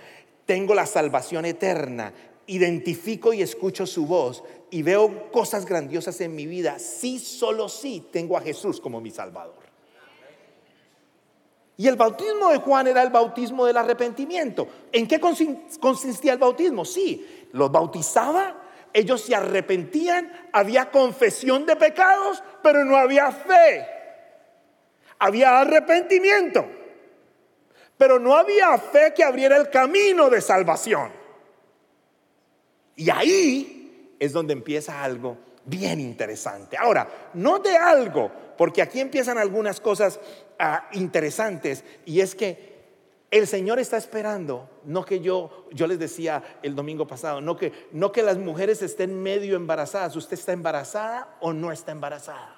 Tengo 0.45 0.75
la 0.75 0.85
salvación 0.85 1.45
eterna, 1.45 2.13
identifico 2.45 3.33
y 3.33 3.41
escucho 3.41 3.87
su 3.87 4.05
voz 4.05 4.43
y 4.69 4.81
veo 4.81 5.31
cosas 5.31 5.65
grandiosas 5.65 6.19
en 6.21 6.35
mi 6.35 6.45
vida. 6.45 6.79
Sí, 6.79 7.19
solo 7.19 7.69
sí 7.69 8.07
tengo 8.11 8.37
a 8.37 8.41
Jesús 8.41 8.81
como 8.81 8.99
mi 8.99 9.11
Salvador. 9.11 9.67
Y 11.77 11.87
el 11.87 11.95
bautismo 11.95 12.49
de 12.49 12.57
Juan 12.57 12.87
era 12.87 13.03
el 13.03 13.11
bautismo 13.11 13.65
del 13.65 13.77
arrepentimiento. 13.77 14.67
¿En 14.91 15.07
qué 15.07 15.19
consistía 15.19 16.33
el 16.33 16.39
bautismo? 16.39 16.83
Sí, 16.83 17.47
los 17.53 17.71
bautizaba, 17.71 18.63
ellos 18.91 19.21
se 19.21 19.35
arrepentían, 19.35 20.49
había 20.51 20.89
confesión 20.89 21.67
de 21.67 21.75
pecados, 21.75 22.41
pero 22.63 22.83
no 22.83 22.97
había 22.97 23.31
fe. 23.31 23.85
Había 25.19 25.59
arrepentimiento, 25.59 26.65
pero 27.95 28.17
no 28.17 28.35
había 28.35 28.75
fe 28.79 29.13
que 29.15 29.23
abriera 29.23 29.57
el 29.57 29.69
camino 29.69 30.31
de 30.31 30.41
salvación. 30.41 31.11
Y 32.95 33.11
ahí 33.11 33.76
es 34.19 34.33
donde 34.33 34.53
empieza 34.53 35.03
algo 35.03 35.37
bien 35.67 35.99
interesante. 35.99 36.77
Ahora, 36.77 37.07
no 37.33 37.59
de 37.59 37.75
algo, 37.77 38.31
porque 38.57 38.81
aquí 38.81 38.99
empiezan 38.99 39.37
algunas 39.37 39.79
cosas 39.79 40.19
ah, 40.57 40.87
interesantes, 40.93 41.83
y 42.05 42.21
es 42.21 42.33
que 42.33 42.77
el 43.29 43.45
Señor 43.45 43.77
está 43.77 43.97
esperando, 43.97 44.69
no 44.85 45.03
que 45.03 45.19
yo, 45.19 45.67
yo 45.71 45.85
les 45.85 45.99
decía 45.99 46.41
el 46.63 46.75
domingo 46.75 47.05
pasado, 47.05 47.41
no 47.41 47.57
que, 47.57 47.73
no 47.91 48.13
que 48.13 48.23
las 48.23 48.37
mujeres 48.37 48.81
estén 48.81 49.21
medio 49.21 49.57
embarazadas, 49.57 50.15
usted 50.15 50.39
está 50.39 50.53
embarazada 50.53 51.35
o 51.41 51.51
no 51.51 51.71
está 51.71 51.91
embarazada. 51.91 52.55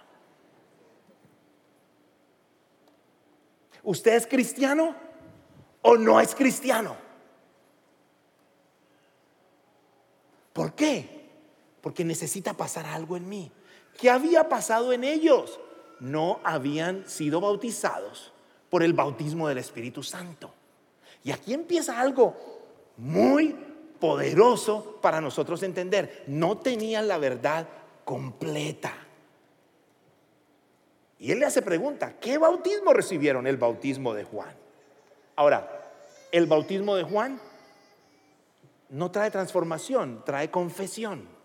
¿Usted 3.82 4.14
es 4.14 4.28
cristiano 4.28 4.96
o 5.82 5.98
no 5.98 6.20
es 6.20 6.36
cristiano? 6.36 6.96
¿Por 10.54 10.74
qué? 10.74 11.19
Porque 11.82 12.04
necesita 12.04 12.54
pasar 12.54 12.86
algo 12.86 13.18
en 13.18 13.28
mí. 13.28 13.52
¿Qué 14.00 14.10
había 14.10 14.50
pasado 14.50 14.94
en 14.94 15.04
ellos? 15.04 15.60
No 16.00 16.40
habían 16.44 17.08
sido 17.08 17.42
bautizados 17.42 18.32
por 18.70 18.84
el 18.84 18.94
bautismo 18.94 19.48
del 19.48 19.58
Espíritu 19.58 20.04
Santo. 20.04 20.54
Y 21.24 21.32
aquí 21.32 21.54
empieza 21.54 22.00
algo 22.00 22.36
muy 22.98 23.56
poderoso 24.00 25.00
para 25.02 25.20
nosotros 25.20 25.64
entender. 25.64 26.24
No 26.28 26.58
tenían 26.58 27.08
la 27.08 27.18
verdad 27.18 27.68
completa. 28.06 28.94
Y 31.18 31.32
él 31.32 31.40
le 31.40 31.46
hace 31.46 31.62
pregunta, 31.62 32.18
¿qué 32.20 32.38
bautismo 32.38 32.94
recibieron? 32.94 33.46
El 33.46 33.58
bautismo 33.58 34.14
de 34.14 34.24
Juan. 34.24 34.56
Ahora, 35.36 35.92
el 36.32 36.46
bautismo 36.46 36.96
de 36.96 37.04
Juan 37.04 37.42
no 38.90 39.12
trae 39.12 39.30
transformación, 39.30 40.24
trae 40.26 40.50
confesión 40.50 41.39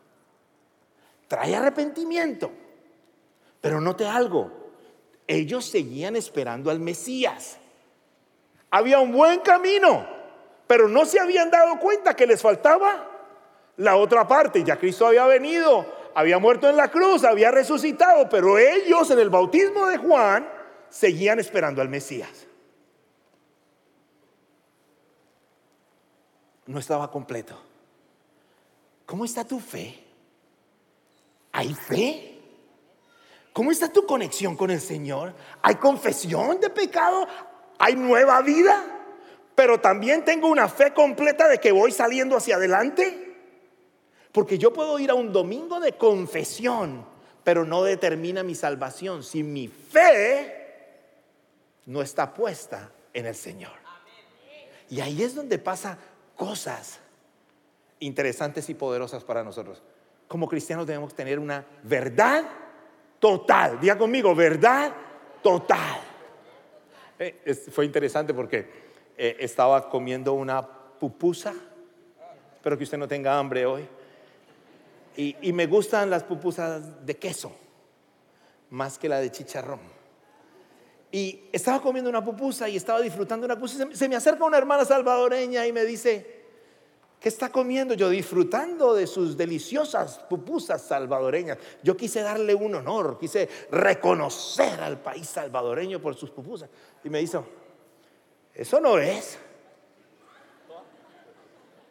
trae 1.28 1.54
arrepentimiento. 1.54 2.50
Pero 3.60 3.80
note 3.80 4.06
algo, 4.06 4.50
ellos 5.26 5.64
seguían 5.64 6.16
esperando 6.16 6.70
al 6.70 6.80
Mesías. 6.80 7.58
Había 8.70 8.98
un 9.00 9.12
buen 9.12 9.40
camino, 9.40 10.06
pero 10.66 10.88
no 10.88 11.06
se 11.06 11.18
habían 11.18 11.50
dado 11.50 11.78
cuenta 11.78 12.14
que 12.14 12.26
les 12.26 12.42
faltaba 12.42 13.10
la 13.76 13.96
otra 13.96 14.26
parte. 14.28 14.62
Ya 14.64 14.76
Cristo 14.76 15.06
había 15.06 15.26
venido, 15.26 15.86
había 16.14 16.38
muerto 16.38 16.68
en 16.68 16.76
la 16.76 16.90
cruz, 16.90 17.24
había 17.24 17.50
resucitado, 17.50 18.28
pero 18.28 18.58
ellos 18.58 19.10
en 19.10 19.18
el 19.18 19.30
bautismo 19.30 19.86
de 19.86 19.96
Juan 19.96 20.48
seguían 20.88 21.40
esperando 21.40 21.80
al 21.80 21.88
Mesías. 21.88 22.46
No 26.66 26.78
estaba 26.78 27.10
completo. 27.10 27.58
¿Cómo 29.06 29.24
está 29.24 29.44
tu 29.44 29.60
fe? 29.60 30.03
¿Hay 31.54 31.73
fe? 31.73 32.40
¿Cómo 33.52 33.70
está 33.70 33.88
tu 33.88 34.04
conexión 34.04 34.56
con 34.56 34.73
el 34.73 34.80
Señor? 34.80 35.34
¿Hay 35.62 35.76
confesión 35.76 36.61
de 36.61 36.68
pecado? 36.68 37.28
¿Hay 37.78 37.94
nueva 37.94 38.42
vida? 38.42 38.84
Pero 39.54 39.80
también 39.80 40.25
tengo 40.25 40.49
una 40.49 40.68
fe 40.68 40.92
completa 40.92 41.46
de 41.46 41.58
que 41.58 41.70
voy 41.70 41.92
saliendo 41.92 42.37
hacia 42.37 42.56
adelante. 42.56 43.37
Porque 44.32 44.58
yo 44.58 44.73
puedo 44.73 44.99
ir 44.99 45.12
a 45.12 45.14
un 45.14 45.32
domingo 45.32 45.78
de 45.78 45.92
confesión, 45.92 47.06
pero 47.44 47.64
no 47.64 47.84
determina 47.84 48.42
mi 48.42 48.56
salvación 48.56 49.23
si 49.23 49.44
mi 49.44 49.68
fe 49.68 50.73
no 51.87 52.02
está 52.02 52.34
puesta 52.34 52.90
en 53.12 53.26
el 53.26 53.37
Señor. 53.37 53.78
Y 54.90 55.00
ahí 55.00 55.23
es 55.23 55.37
donde 55.37 55.58
pasa 55.58 55.99
cosas 56.34 56.99
interesantes 58.00 58.68
y 58.68 58.75
poderosas 58.75 59.23
para 59.23 59.44
nosotros 59.44 59.84
como 60.34 60.48
cristianos 60.48 60.84
debemos 60.84 61.14
tener 61.14 61.38
una 61.38 61.64
verdad 61.84 62.42
total. 63.20 63.78
Diga 63.78 63.96
conmigo, 63.96 64.34
verdad 64.34 64.92
total. 65.40 66.00
Eh, 67.16 67.54
fue 67.70 67.84
interesante 67.84 68.34
porque 68.34 68.68
eh, 69.16 69.36
estaba 69.38 69.88
comiendo 69.88 70.32
una 70.32 70.60
pupusa. 70.60 71.54
Espero 72.56 72.76
que 72.76 72.82
usted 72.82 72.98
no 72.98 73.06
tenga 73.06 73.38
hambre 73.38 73.64
hoy. 73.64 73.86
Y, 75.16 75.36
y, 75.40 75.52
me 75.52 75.68
gustan 75.68 76.10
las 76.10 76.24
pupusas 76.24 77.06
de 77.06 77.16
queso, 77.16 77.52
más 78.70 78.98
que 78.98 79.08
la 79.08 79.20
de 79.20 79.30
chicharrón. 79.30 79.78
Y 81.12 81.44
estaba 81.52 81.80
comiendo 81.80 82.10
una 82.10 82.24
pupusa 82.24 82.68
y 82.68 82.74
estaba 82.74 83.00
disfrutando 83.00 83.46
una 83.46 83.54
pupusa. 83.54 83.86
Se 83.92 84.08
me 84.08 84.16
acerca 84.16 84.44
una 84.44 84.58
hermana 84.58 84.84
salvadoreña 84.84 85.64
y 85.64 85.72
me 85.72 85.84
dice, 85.84 86.43
¿Qué 87.24 87.30
está 87.30 87.48
comiendo? 87.48 87.94
Yo 87.94 88.10
disfrutando 88.10 88.92
de 88.92 89.06
sus 89.06 89.34
deliciosas 89.34 90.18
pupusas 90.28 90.82
salvadoreñas. 90.82 91.56
Yo 91.82 91.96
quise 91.96 92.20
darle 92.20 92.54
un 92.54 92.74
honor, 92.74 93.16
quise 93.18 93.48
reconocer 93.70 94.78
al 94.82 95.00
país 95.00 95.26
salvadoreño 95.26 96.02
por 96.02 96.16
sus 96.16 96.28
pupusas. 96.30 96.68
Y 97.02 97.08
me 97.08 97.20
dijo, 97.20 97.46
eso 98.52 98.78
no 98.78 98.98
es. 98.98 99.38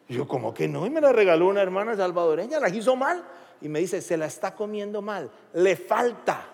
Yo 0.08 0.28
como 0.28 0.54
que 0.54 0.68
no, 0.68 0.86
y 0.86 0.92
me 0.92 1.02
la 1.02 1.12
regaló 1.12 1.48
una 1.48 1.64
hermana 1.64 1.96
salvadoreña, 1.96 2.60
la 2.60 2.70
hizo 2.70 2.96
mal. 2.96 3.26
Y 3.60 3.70
me 3.70 3.80
dice, 3.80 4.04
se 4.04 4.18
la 4.18 4.28
está 4.28 4.54
comiendo 4.54 5.02
mal. 5.02 5.32
Le 5.54 5.76
falta, 5.76 6.46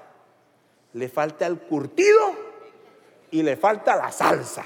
le 0.93 1.09
falta 1.09 1.45
el 1.48 1.59
curtido 1.59 2.31
y 3.29 3.43
le 3.43 3.57
falta 3.57 3.98
la 3.98 4.09
salsa. 4.09 4.63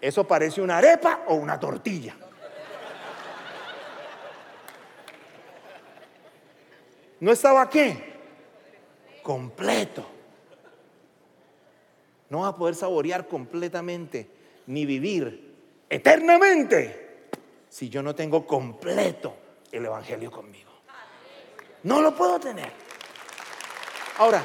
Eso 0.00 0.24
parece 0.24 0.60
una 0.60 0.78
arepa 0.78 1.24
o 1.26 1.34
una 1.34 1.58
tortilla. 1.58 2.14
¿No 7.20 7.32
estaba 7.32 7.68
qué? 7.68 8.16
Completo. 9.22 10.06
no 12.30 12.40
vas 12.40 12.54
a 12.54 12.56
poder 12.56 12.74
saborear 12.74 13.26
completamente 13.26 14.30
ni 14.66 14.86
vivir 14.86 15.54
eternamente 15.88 17.28
si 17.68 17.88
yo 17.88 18.02
no 18.02 18.14
tengo 18.14 18.46
completo 18.46 19.34
el 19.72 19.84
Evangelio 19.84 20.30
conmigo. 20.30 20.70
No 21.82 22.00
lo 22.00 22.14
puedo 22.14 22.38
tener. 22.38 22.70
Ahora, 24.18 24.42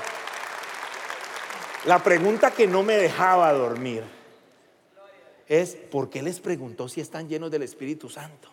la 1.86 2.00
pregunta 2.00 2.52
que 2.52 2.68
no 2.68 2.84
me 2.84 2.96
dejaba 2.96 3.52
dormir 3.54 4.04
es, 5.62 5.76
¿por 5.76 6.10
qué 6.10 6.22
les 6.22 6.40
preguntó 6.40 6.88
si 6.88 7.02
están 7.02 7.28
llenos 7.28 7.52
del 7.52 7.64
Espíritu 7.64 8.10
Santo? 8.10 8.50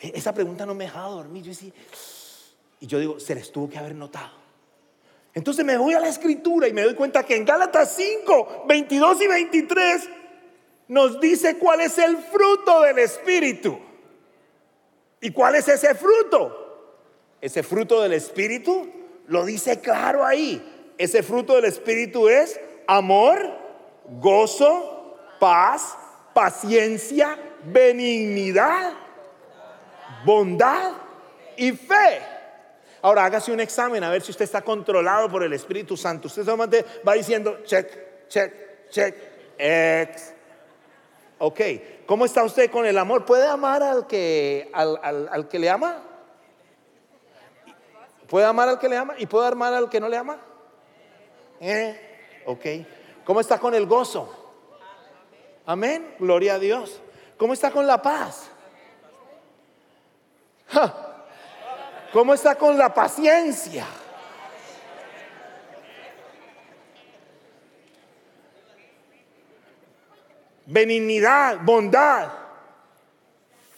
E-, 0.00 0.12
esa 0.14 0.32
pregunta 0.32 0.66
no 0.66 0.74
me 0.74 0.84
dejaba 0.84 1.08
dormir. 1.10 1.42
Yo 1.44 1.50
decía, 1.50 1.72
y 2.80 2.86
yo 2.86 2.98
digo, 2.98 3.20
se 3.20 3.34
les 3.34 3.50
tuvo 3.50 3.68
que 3.68 3.78
haber 3.78 3.94
notado. 3.94 4.32
Entonces 5.34 5.64
me 5.64 5.76
voy 5.76 5.94
a 5.94 6.00
la 6.00 6.08
escritura 6.08 6.66
y 6.66 6.72
me 6.72 6.82
doy 6.82 6.94
cuenta 6.94 7.24
que 7.24 7.36
en 7.36 7.44
Gálatas 7.44 7.94
5, 7.94 8.64
22 8.66 9.20
y 9.20 9.26
23 9.26 10.08
nos 10.88 11.20
dice 11.20 11.58
cuál 11.58 11.82
es 11.82 11.98
el 11.98 12.16
fruto 12.16 12.80
del 12.82 12.98
Espíritu. 12.98 13.78
¿Y 15.20 15.30
cuál 15.30 15.56
es 15.56 15.68
ese 15.68 15.94
fruto? 15.94 16.64
Ese 17.40 17.62
fruto 17.62 18.00
del 18.00 18.14
Espíritu 18.14 18.88
lo 19.28 19.44
dice 19.44 19.80
claro 19.80 20.24
ahí. 20.24 20.94
Ese 20.96 21.22
fruto 21.22 21.56
del 21.56 21.66
Espíritu 21.66 22.28
es 22.28 22.58
amor, 22.86 23.65
gozo, 24.08 25.18
paz, 25.38 25.96
paciencia, 26.34 27.38
benignidad, 27.64 28.92
bondad 30.24 30.92
y 31.56 31.72
fe. 31.72 32.22
Ahora 33.02 33.24
hágase 33.24 33.52
un 33.52 33.60
examen 33.60 34.02
a 34.02 34.10
ver 34.10 34.22
si 34.22 34.30
usted 34.30 34.44
está 34.44 34.62
controlado 34.62 35.28
por 35.28 35.42
el 35.42 35.52
Espíritu 35.52 35.96
Santo. 35.96 36.28
Usted 36.28 36.44
solamente 36.44 36.84
va 37.06 37.14
diciendo 37.14 37.60
check, 37.64 38.28
check, 38.28 38.90
check, 38.90 39.14
ex. 39.58 40.34
Ok, 41.38 41.60
¿cómo 42.06 42.24
está 42.24 42.42
usted 42.42 42.70
con 42.70 42.86
el 42.86 42.96
amor? 42.96 43.24
¿Puede 43.24 43.46
amar 43.46 43.82
al 43.82 44.06
que, 44.06 44.70
al, 44.72 45.48
que 45.48 45.58
le 45.58 45.68
ama? 45.68 46.02
¿Puede 48.26 48.46
amar 48.46 48.68
al 48.70 48.78
que 48.78 48.88
le 48.88 48.96
ama? 48.96 49.14
¿Y 49.18 49.26
puede 49.26 49.46
amar 49.46 49.74
al 49.74 49.88
que 49.88 50.00
no 50.00 50.08
le 50.08 50.16
ama? 50.16 50.38
Eh, 51.60 52.42
ok. 52.46 52.64
¿Cómo 53.26 53.40
está 53.40 53.58
con 53.58 53.74
el 53.74 53.86
gozo? 53.86 54.32
Amén. 55.66 56.14
Gloria 56.20 56.54
a 56.54 56.58
Dios. 56.60 57.00
¿Cómo 57.36 57.52
está 57.52 57.72
con 57.72 57.84
la 57.84 58.00
paz? 58.00 58.48
¿Cómo 62.12 62.32
está 62.32 62.54
con 62.54 62.78
la 62.78 62.94
paciencia? 62.94 63.84
Benignidad, 70.66 71.58
bondad, 71.62 72.28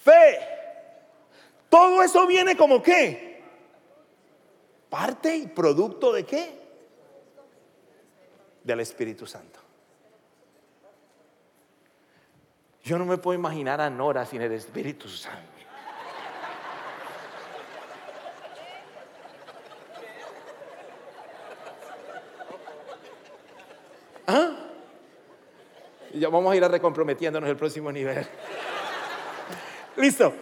fe. 0.03 0.41
Todo 1.71 2.03
eso 2.03 2.27
viene 2.27 2.55
como 2.55 2.83
qué? 2.83 3.43
Parte 4.91 5.37
y 5.37 5.47
producto 5.47 6.13
de 6.13 6.25
qué? 6.25 6.58
Del 8.69 8.81
Espíritu 8.81 9.27
Santo. 9.27 9.59
Yo 12.85 12.99
no 12.99 13.07
me 13.07 13.17
puedo 13.17 13.37
imaginar 13.37 13.81
a 13.81 13.89
Nora 13.89 14.27
sin 14.27 14.43
el 14.43 14.53
Espíritu 14.53 15.09
Santo. 15.09 15.41
¿Ah? 24.27 24.51
Ya 26.13 26.29
vamos 26.29 26.53
a 26.53 26.57
ir 26.57 26.63
a 26.63 26.69
recomprometiéndonos 26.69 27.49
el 27.49 27.57
próximo 27.57 27.91
nivel. 27.91 28.27
Listo. 29.97 30.35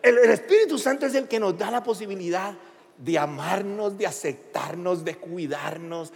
El, 0.00 0.18
el, 0.18 0.30
Espíritu 0.30 0.78
Santo 0.78 1.06
es 1.06 1.14
el 1.16 1.26
que 1.26 1.40
nos 1.40 1.58
da 1.58 1.72
la 1.72 1.82
posibilidad 1.82 2.54
de 2.96 3.18
amarnos, 3.18 3.98
de 3.98 4.06
aceptarnos, 4.06 5.04
de 5.04 5.16
cuidarnos, 5.16 6.12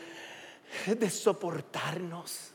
de 0.87 1.11
soportarnos. 1.11 2.52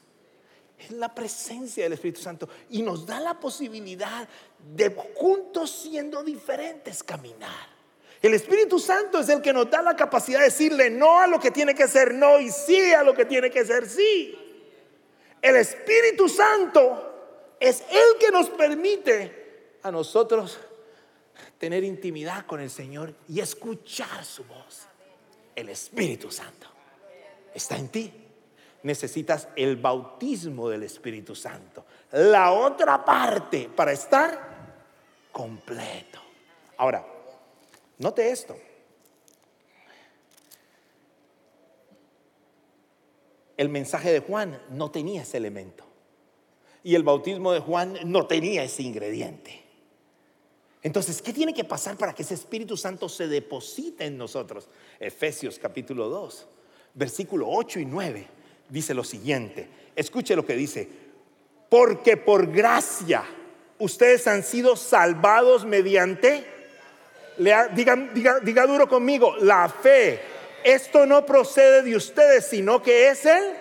Es 0.78 0.92
la 0.92 1.14
presencia 1.14 1.84
del 1.84 1.94
Espíritu 1.94 2.22
Santo 2.22 2.48
y 2.70 2.82
nos 2.84 3.06
da 3.06 3.20
la 3.20 3.40
posibilidad 3.40 4.28
de 4.76 4.96
juntos 5.16 5.72
siendo 5.72 6.24
diferentes 6.24 7.04
caminar. 7.04 7.76
El 8.22 8.34
Espíritu 8.34 8.80
Santo 8.80 9.20
es 9.20 9.30
el 9.30 9.42
que 9.42 9.54
nos 9.54 9.70
da 9.70 9.82
la 9.82 9.96
capacidad 9.96 10.40
de 10.40 10.46
decirle 10.46 10.90
no 10.90 11.20
a 11.20 11.28
lo 11.28 11.40
que 11.40 11.52
tiene 11.52 11.74
que 11.74 11.88
ser 11.88 12.14
no 12.14 12.40
y 12.40 12.52
sí 12.52 12.94
a 12.94 13.04
lo 13.04 13.14
que 13.14 13.26
tiene 13.26 13.50
que 13.50 13.66
ser 13.66 13.88
sí. 13.88 14.38
El 15.42 15.56
Espíritu 15.56 16.28
Santo 16.30 17.56
es 17.60 17.82
el 17.90 18.20
que 18.20 18.32
nos 18.32 18.50
permite 18.50 19.78
a 19.84 19.92
nosotros 19.92 20.60
tener 21.58 21.84
intimidad 21.84 22.46
con 22.46 22.60
el 22.60 22.70
Señor 22.70 23.14
y 23.28 23.40
escuchar 23.40 24.26
su 24.26 24.44
voz. 24.44 24.88
El 25.56 25.70
Espíritu 25.70 26.30
Santo 26.30 26.77
está 27.58 27.78
en 27.78 27.90
ti. 27.90 28.14
Necesitas 28.84 29.50
el 29.56 29.76
bautismo 29.76 30.70
del 30.70 30.84
Espíritu 30.84 31.36
Santo. 31.36 31.86
La 32.12 32.52
otra 32.52 33.04
parte 33.04 33.70
para 33.76 33.92
estar 33.92 34.58
completo. 35.32 36.20
Ahora, 36.78 37.06
note 37.98 38.30
esto. 38.30 38.56
El 43.58 43.70
mensaje 43.70 44.14
de 44.14 44.20
Juan 44.20 44.62
no 44.70 44.92
tenía 44.92 45.24
ese 45.24 45.38
elemento. 45.38 45.84
Y 46.84 46.94
el 46.94 47.04
bautismo 47.04 47.52
de 47.52 47.60
Juan 47.60 47.98
no 48.06 48.28
tenía 48.28 48.64
ese 48.64 48.84
ingrediente. 48.84 49.64
Entonces, 50.84 51.22
¿qué 51.24 51.34
tiene 51.34 51.54
que 51.54 51.64
pasar 51.64 51.98
para 51.98 52.14
que 52.14 52.22
ese 52.22 52.36
Espíritu 52.36 52.78
Santo 52.78 53.10
se 53.10 53.28
deposite 53.28 54.06
en 54.06 54.18
nosotros? 54.18 54.70
Efesios 55.00 55.58
capítulo 55.58 56.08
2 56.08 56.48
versículo 56.94 57.48
8 57.50 57.80
y 57.80 57.86
9, 57.86 58.28
dice 58.70 58.94
lo 58.94 59.04
siguiente. 59.04 59.68
Escuche 59.96 60.36
lo 60.36 60.46
que 60.46 60.56
dice. 60.56 60.88
Porque 61.70 62.18
por 62.18 62.52
gracia 62.52 63.24
ustedes 63.80 64.28
han 64.28 64.44
sido 64.44 64.76
salvados 64.76 65.66
mediante, 65.66 66.46
diga, 67.38 67.96
diga, 68.44 68.66
duro 68.66 68.88
conmigo, 68.88 69.36
la 69.40 69.68
fe. 69.70 70.20
Esto 70.64 71.06
no 71.06 71.26
procede 71.26 71.84
de 71.84 71.96
ustedes, 71.96 72.46
sino 72.46 72.82
que 72.82 73.10
es 73.10 73.26
el 73.26 73.54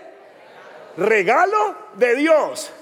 regalo 0.96 1.76
de 1.96 2.16
Dios. 2.16 2.72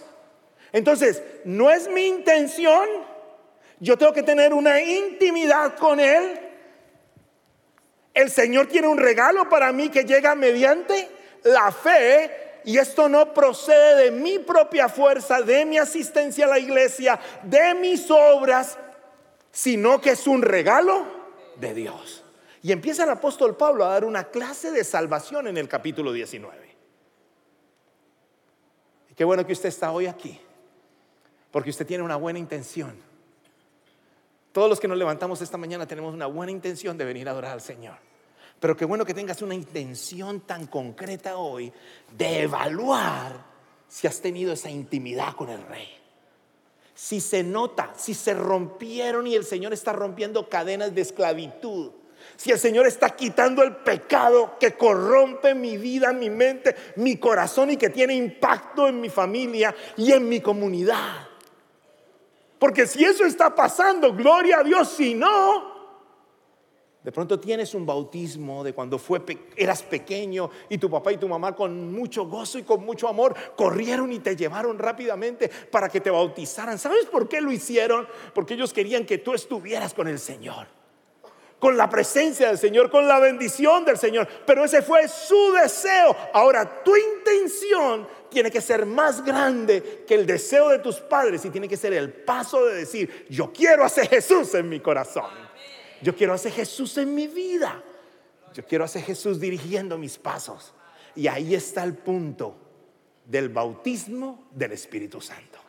Entonces, 0.72 1.22
no 1.44 1.70
es 1.70 1.88
mi 1.88 2.06
intención, 2.06 2.88
yo 3.80 3.96
tengo 3.98 4.12
que 4.12 4.22
tener 4.22 4.52
una 4.52 4.80
intimidad 4.80 5.76
con 5.76 6.00
Él 6.00 6.40
el 8.14 8.30
Señor 8.30 8.68
tiene 8.68 8.86
un 8.86 8.98
regalo 8.98 9.48
para 9.48 9.72
mí 9.72 9.88
que 9.88 10.04
llega 10.04 10.36
mediante 10.36 11.08
la 11.42 11.72
fe 11.72 12.60
y 12.64 12.78
esto 12.78 13.08
no 13.08 13.34
procede 13.34 14.04
de 14.04 14.10
mi 14.12 14.38
propia 14.38 14.88
fuerza, 14.88 15.42
de 15.42 15.64
mi 15.64 15.76
asistencia 15.76 16.46
a 16.46 16.48
la 16.48 16.58
iglesia, 16.58 17.20
de 17.42 17.74
mis 17.74 18.08
obras, 18.10 18.78
sino 19.50 20.00
que 20.00 20.10
es 20.10 20.26
un 20.26 20.42
regalo 20.42 21.04
de 21.56 21.74
Dios. 21.74 22.24
Y 22.62 22.72
empieza 22.72 23.04
el 23.04 23.10
apóstol 23.10 23.56
Pablo 23.56 23.84
a 23.84 23.90
dar 23.90 24.04
una 24.04 24.24
clase 24.24 24.70
de 24.70 24.84
salvación 24.84 25.48
en 25.48 25.58
el 25.58 25.68
capítulo 25.68 26.12
19. 26.12 26.56
Y 29.10 29.14
qué 29.14 29.24
bueno 29.24 29.44
que 29.44 29.52
usted 29.52 29.68
está 29.68 29.90
hoy 29.90 30.06
aquí, 30.06 30.40
porque 31.50 31.70
usted 31.70 31.86
tiene 31.86 32.02
una 32.02 32.16
buena 32.16 32.38
intención 32.38 33.13
todos 34.54 34.70
los 34.70 34.78
que 34.78 34.86
nos 34.86 34.96
levantamos 34.96 35.42
esta 35.42 35.58
mañana 35.58 35.84
tenemos 35.84 36.14
una 36.14 36.26
buena 36.26 36.52
intención 36.52 36.96
de 36.96 37.04
venir 37.04 37.26
a 37.26 37.32
adorar 37.32 37.50
al 37.50 37.60
Señor. 37.60 37.96
Pero 38.60 38.76
qué 38.76 38.84
bueno 38.84 39.04
que 39.04 39.12
tengas 39.12 39.42
una 39.42 39.52
intención 39.52 40.42
tan 40.42 40.68
concreta 40.68 41.38
hoy 41.38 41.72
de 42.16 42.42
evaluar 42.42 43.44
si 43.88 44.06
has 44.06 44.20
tenido 44.20 44.52
esa 44.52 44.70
intimidad 44.70 45.34
con 45.34 45.50
el 45.50 45.60
Rey. 45.66 45.88
Si 46.94 47.20
se 47.20 47.42
nota, 47.42 47.94
si 47.96 48.14
se 48.14 48.32
rompieron 48.32 49.26
y 49.26 49.34
el 49.34 49.44
Señor 49.44 49.72
está 49.72 49.92
rompiendo 49.92 50.48
cadenas 50.48 50.94
de 50.94 51.00
esclavitud. 51.00 51.90
Si 52.36 52.52
el 52.52 52.60
Señor 52.60 52.86
está 52.86 53.10
quitando 53.10 53.60
el 53.64 53.74
pecado 53.74 54.56
que 54.60 54.74
corrompe 54.74 55.56
mi 55.56 55.78
vida, 55.78 56.12
mi 56.12 56.30
mente, 56.30 56.76
mi 56.94 57.16
corazón 57.16 57.70
y 57.72 57.76
que 57.76 57.90
tiene 57.90 58.14
impacto 58.14 58.86
en 58.86 59.00
mi 59.00 59.08
familia 59.08 59.74
y 59.96 60.12
en 60.12 60.28
mi 60.28 60.40
comunidad. 60.40 61.23
Porque 62.64 62.86
si 62.86 63.04
eso 63.04 63.26
está 63.26 63.54
pasando, 63.54 64.14
gloria 64.14 64.60
a 64.60 64.64
Dios, 64.64 64.88
si 64.88 65.12
no, 65.12 66.00
de 67.02 67.12
pronto 67.12 67.38
tienes 67.38 67.74
un 67.74 67.84
bautismo 67.84 68.64
de 68.64 68.72
cuando 68.72 68.98
fue, 68.98 69.20
eras 69.54 69.82
pequeño 69.82 70.48
y 70.70 70.78
tu 70.78 70.88
papá 70.88 71.12
y 71.12 71.18
tu 71.18 71.28
mamá 71.28 71.54
con 71.54 71.92
mucho 71.92 72.24
gozo 72.24 72.58
y 72.58 72.62
con 72.62 72.82
mucho 72.82 73.06
amor 73.06 73.34
corrieron 73.54 74.10
y 74.14 74.20
te 74.20 74.34
llevaron 74.34 74.78
rápidamente 74.78 75.50
para 75.70 75.90
que 75.90 76.00
te 76.00 76.08
bautizaran. 76.08 76.78
¿Sabes 76.78 77.04
por 77.04 77.28
qué 77.28 77.42
lo 77.42 77.52
hicieron? 77.52 78.08
Porque 78.32 78.54
ellos 78.54 78.72
querían 78.72 79.04
que 79.04 79.18
tú 79.18 79.34
estuvieras 79.34 79.92
con 79.92 80.08
el 80.08 80.18
Señor 80.18 80.66
con 81.64 81.78
la 81.78 81.88
presencia 81.88 82.48
del 82.48 82.58
Señor, 82.58 82.90
con 82.90 83.08
la 83.08 83.18
bendición 83.18 83.86
del 83.86 83.96
Señor. 83.96 84.28
Pero 84.44 84.66
ese 84.66 84.82
fue 84.82 85.08
su 85.08 85.54
deseo. 85.54 86.14
Ahora, 86.34 86.84
tu 86.84 86.94
intención 86.94 88.06
tiene 88.28 88.50
que 88.50 88.60
ser 88.60 88.84
más 88.84 89.24
grande 89.24 90.04
que 90.06 90.14
el 90.14 90.26
deseo 90.26 90.68
de 90.68 90.80
tus 90.80 90.96
padres 90.96 91.42
y 91.46 91.48
tiene 91.48 91.66
que 91.66 91.78
ser 91.78 91.94
el 91.94 92.12
paso 92.12 92.66
de 92.66 92.74
decir, 92.74 93.24
yo 93.30 93.50
quiero 93.50 93.82
hacer 93.82 94.08
Jesús 94.08 94.52
en 94.52 94.68
mi 94.68 94.80
corazón. 94.80 95.30
Yo 96.02 96.14
quiero 96.14 96.34
hacer 96.34 96.52
Jesús 96.52 96.98
en 96.98 97.14
mi 97.14 97.28
vida. 97.28 97.82
Yo 98.52 98.66
quiero 98.66 98.84
hacer 98.84 99.00
Jesús 99.00 99.40
dirigiendo 99.40 99.96
mis 99.96 100.18
pasos. 100.18 100.74
Y 101.14 101.28
ahí 101.28 101.54
está 101.54 101.82
el 101.82 101.94
punto 101.94 102.56
del 103.24 103.48
bautismo 103.48 104.50
del 104.50 104.72
Espíritu 104.72 105.18
Santo. 105.18 105.60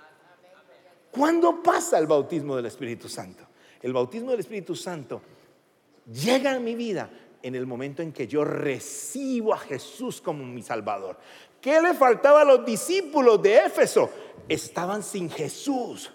¿Cuándo 1.09 1.63
pasa 1.63 1.97
el 1.97 2.05
bautismo 2.05 2.57
del 2.57 2.65
Espíritu 2.65 3.07
Santo? 3.07 3.45
El 3.81 3.93
bautismo 3.93 4.31
del 4.31 4.41
Espíritu 4.41 4.75
Santo 4.75 5.21
llega 6.05 6.53
a 6.53 6.59
mi 6.59 6.75
vida 6.75 7.09
en 7.41 7.55
el 7.55 7.65
momento 7.65 8.01
en 8.01 8.11
que 8.11 8.27
yo 8.27 8.43
recibo 8.43 9.53
a 9.53 9.57
Jesús 9.57 10.21
como 10.21 10.43
mi 10.43 10.61
Salvador. 10.61 11.17
¿Qué 11.61 11.81
le 11.81 11.93
faltaba 11.93 12.41
a 12.41 12.45
los 12.45 12.65
discípulos 12.65 13.41
de 13.41 13.65
Éfeso? 13.65 14.09
Estaban 14.47 15.03
sin 15.03 15.29
Jesús. 15.29 16.11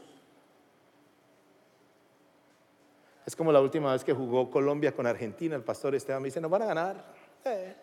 Es 3.26 3.36
como 3.36 3.52
la 3.52 3.60
última 3.60 3.92
vez 3.92 4.02
que 4.02 4.12
jugó 4.12 4.50
Colombia 4.50 4.94
con 4.94 5.06
Argentina, 5.06 5.54
el 5.54 5.62
pastor 5.62 5.94
Esteban 5.94 6.22
me 6.22 6.28
dice, 6.28 6.40
nos 6.40 6.50
van 6.50 6.62
a 6.62 6.66
ganar. 6.66 7.14
Eh, 7.44 7.76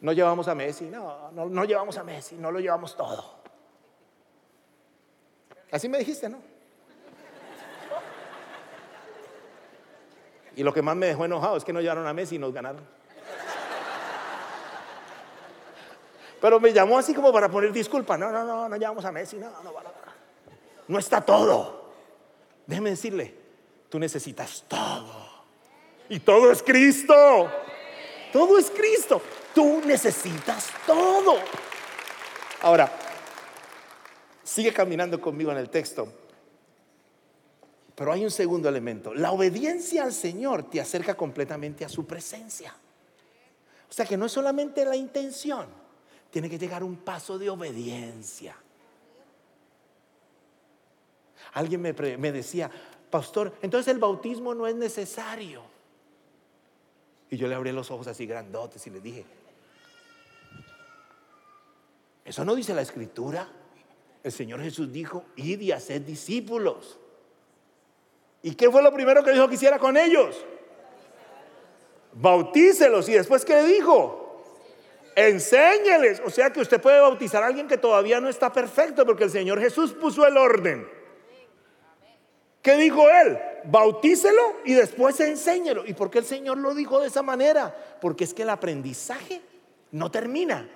no 0.00 0.12
llevamos 0.12 0.48
a 0.48 0.54
Messi, 0.54 0.86
no, 0.86 1.30
no, 1.30 1.48
no 1.48 1.64
llevamos 1.64 1.96
a 1.98 2.02
Messi, 2.02 2.34
no 2.34 2.50
lo 2.50 2.58
llevamos 2.58 2.96
todo. 2.96 3.42
Así 5.70 5.88
me 5.88 5.98
dijiste, 5.98 6.28
¿no? 6.28 6.38
Y 10.56 10.62
lo 10.62 10.72
que 10.72 10.82
más 10.82 10.96
me 10.96 11.06
dejó 11.06 11.24
enojado 11.24 11.56
es 11.56 11.64
que 11.64 11.72
no 11.72 11.80
llevaron 11.80 12.06
a 12.06 12.12
Messi 12.12 12.36
y 12.36 12.38
nos 12.38 12.52
ganaron. 12.52 12.86
Pero 16.40 16.58
me 16.58 16.72
llamó 16.72 16.98
así 16.98 17.14
como 17.14 17.32
para 17.32 17.48
poner 17.48 17.72
disculpa. 17.72 18.18
No, 18.18 18.30
no, 18.30 18.44
no, 18.44 18.68
no 18.68 18.76
llevamos 18.76 19.04
a 19.04 19.12
Messi, 19.12 19.36
no, 19.36 19.48
no, 19.48 19.62
no, 19.62 19.72
no 20.88 20.98
está 20.98 21.20
todo. 21.20 21.92
Déjeme 22.66 22.90
decirle, 22.90 23.34
tú 23.88 23.98
necesitas 23.98 24.64
todo. 24.68 25.44
Y 26.08 26.20
todo 26.20 26.50
es 26.50 26.62
Cristo. 26.62 27.48
Todo 28.32 28.58
es 28.58 28.70
Cristo. 28.70 29.22
Tú 29.54 29.82
necesitas 29.84 30.70
todo. 30.86 31.36
Ahora, 32.62 32.90
sigue 34.42 34.72
caminando 34.72 35.20
conmigo 35.20 35.52
en 35.52 35.58
el 35.58 35.70
texto. 35.70 36.08
Pero 38.02 38.14
hay 38.14 38.24
un 38.24 38.32
segundo 38.32 38.68
elemento. 38.68 39.14
La 39.14 39.30
obediencia 39.30 40.02
al 40.02 40.12
Señor 40.12 40.68
te 40.68 40.80
acerca 40.80 41.14
completamente 41.14 41.84
a 41.84 41.88
su 41.88 42.04
presencia. 42.04 42.74
O 43.88 43.92
sea 43.92 44.04
que 44.04 44.16
no 44.16 44.26
es 44.26 44.32
solamente 44.32 44.84
la 44.84 44.96
intención, 44.96 45.68
tiene 46.28 46.50
que 46.50 46.58
llegar 46.58 46.82
un 46.82 46.96
paso 46.96 47.38
de 47.38 47.48
obediencia. 47.48 48.56
Alguien 51.52 51.80
me, 51.80 51.92
me 51.92 52.32
decía, 52.32 52.68
pastor, 53.08 53.54
entonces 53.62 53.94
el 53.94 54.00
bautismo 54.00 54.52
no 54.52 54.66
es 54.66 54.74
necesario. 54.74 55.62
Y 57.30 57.36
yo 57.36 57.46
le 57.46 57.54
abrí 57.54 57.70
los 57.70 57.88
ojos 57.92 58.08
así 58.08 58.26
grandotes 58.26 58.84
y 58.84 58.90
le 58.90 58.98
dije, 59.00 59.24
eso 62.24 62.44
no 62.44 62.56
dice 62.56 62.74
la 62.74 62.82
escritura. 62.82 63.48
El 64.24 64.32
Señor 64.32 64.60
Jesús 64.60 64.90
dijo, 64.90 65.24
id 65.36 65.60
y 65.60 65.70
haced 65.70 66.02
discípulos. 66.02 66.98
¿Y 68.42 68.54
qué 68.54 68.70
fue 68.70 68.82
lo 68.82 68.92
primero 68.92 69.22
que 69.22 69.30
dijo 69.30 69.48
que 69.48 69.54
hiciera 69.54 69.78
con 69.78 69.96
ellos? 69.96 70.44
Bautícelos. 72.12 73.08
¿Y 73.08 73.12
después 73.12 73.44
qué 73.44 73.54
le 73.54 73.64
dijo? 73.64 74.42
Enséñeles. 75.14 76.20
O 76.24 76.30
sea 76.30 76.52
que 76.52 76.60
usted 76.60 76.80
puede 76.80 77.00
bautizar 77.00 77.42
a 77.42 77.46
alguien 77.46 77.68
que 77.68 77.78
todavía 77.78 78.20
no 78.20 78.28
está 78.28 78.52
perfecto 78.52 79.06
porque 79.06 79.24
el 79.24 79.30
Señor 79.30 79.60
Jesús 79.60 79.92
puso 79.92 80.26
el 80.26 80.36
orden. 80.36 80.88
¿Qué 82.62 82.76
dijo 82.76 83.08
él? 83.08 83.38
Bautícelo 83.64 84.56
y 84.64 84.74
después 84.74 85.18
enséñelo. 85.20 85.84
¿Y 85.86 85.94
por 85.94 86.10
qué 86.10 86.18
el 86.18 86.24
Señor 86.24 86.58
lo 86.58 86.74
dijo 86.74 87.00
de 87.00 87.08
esa 87.08 87.22
manera? 87.22 87.74
Porque 88.00 88.24
es 88.24 88.34
que 88.34 88.42
el 88.42 88.50
aprendizaje 88.50 89.40
no 89.90 90.10
termina. 90.10 90.68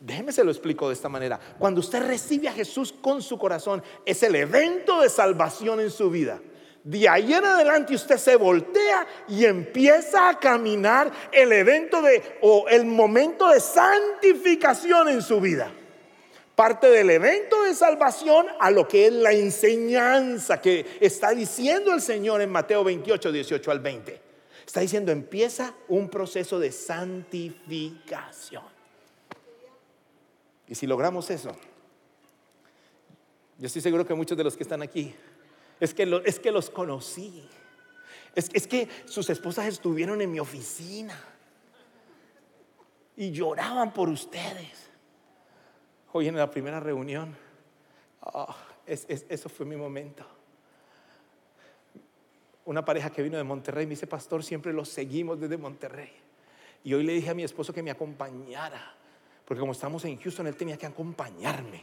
Déjeme 0.00 0.32
se 0.32 0.44
lo 0.44 0.50
explico 0.50 0.88
de 0.88 0.94
esta 0.94 1.08
manera. 1.08 1.38
Cuando 1.58 1.80
usted 1.80 2.06
recibe 2.06 2.48
a 2.48 2.52
Jesús 2.52 2.92
con 2.92 3.22
su 3.22 3.38
corazón, 3.38 3.82
es 4.04 4.22
el 4.22 4.36
evento 4.36 5.00
de 5.00 5.08
salvación 5.08 5.80
en 5.80 5.90
su 5.90 6.10
vida. 6.10 6.40
De 6.88 7.06
ahí 7.06 7.34
en 7.34 7.44
adelante 7.44 7.94
usted 7.94 8.16
se 8.16 8.34
voltea 8.36 9.06
y 9.28 9.44
empieza 9.44 10.30
a 10.30 10.38
caminar 10.38 11.12
el 11.30 11.52
evento 11.52 12.00
de 12.00 12.38
o 12.40 12.66
el 12.66 12.86
momento 12.86 13.50
de 13.50 13.60
santificación 13.60 15.10
en 15.10 15.20
su 15.20 15.38
vida. 15.38 15.70
Parte 16.54 16.88
del 16.88 17.10
evento 17.10 17.62
de 17.64 17.74
salvación 17.74 18.46
a 18.58 18.70
lo 18.70 18.88
que 18.88 19.08
es 19.08 19.12
la 19.12 19.32
enseñanza 19.32 20.62
que 20.62 20.96
está 20.98 21.32
diciendo 21.32 21.92
el 21.92 22.00
Señor 22.00 22.40
en 22.40 22.48
Mateo 22.48 22.82
28, 22.82 23.32
18 23.32 23.70
al 23.70 23.80
20. 23.80 24.22
Está 24.66 24.80
diciendo, 24.80 25.12
empieza 25.12 25.74
un 25.88 26.08
proceso 26.08 26.58
de 26.58 26.72
santificación. 26.72 28.64
Y 30.66 30.74
si 30.74 30.86
logramos 30.86 31.28
eso, 31.28 31.54
yo 33.58 33.66
estoy 33.66 33.82
seguro 33.82 34.06
que 34.06 34.14
muchos 34.14 34.38
de 34.38 34.44
los 34.44 34.56
que 34.56 34.62
están 34.62 34.80
aquí 34.80 35.14
es 35.80 35.94
que, 35.94 36.50
los 36.50 36.70
conocí. 36.70 37.48
Es, 38.34 38.50
es 38.52 38.66
que 38.66 38.88
sus 39.06 39.28
esposas 39.30 39.66
estuvieron 39.66 40.20
en 40.20 40.30
mi 40.30 40.40
oficina 40.40 41.18
y 43.16 43.30
lloraban 43.30 43.92
por 43.92 44.08
ustedes. 44.08 44.90
Hoy 46.12 46.28
en 46.28 46.36
la 46.36 46.50
primera 46.50 46.80
reunión, 46.80 47.36
ah, 48.22 48.56
eso 48.86 49.48
fue 49.48 49.66
mi 49.66 49.76
momento. 49.76 50.24
Una 52.64 52.84
pareja 52.84 53.10
que 53.10 53.22
vino 53.22 53.36
de 53.36 53.44
Monterrey 53.44 53.86
me 53.86 53.90
dice, 53.90 54.06
pastor, 54.06 54.42
siempre 54.42 54.72
los 54.72 54.88
seguimos 54.88 55.40
desde 55.40 55.56
Monterrey. 55.56 56.12
Y 56.84 56.94
hoy 56.94 57.02
le 57.02 57.12
dije 57.14 57.30
a 57.30 57.34
mi 57.34 57.42
esposo 57.42 57.72
que 57.72 57.82
me 57.82 57.90
acompañara, 57.90 58.94
porque 59.44 59.60
como 59.60 59.72
estamos 59.72 60.04
en 60.04 60.18
Houston, 60.20 60.46
él 60.46 60.56
tenía 60.56 60.76
que 60.76 60.86
acompañarme. 60.86 61.82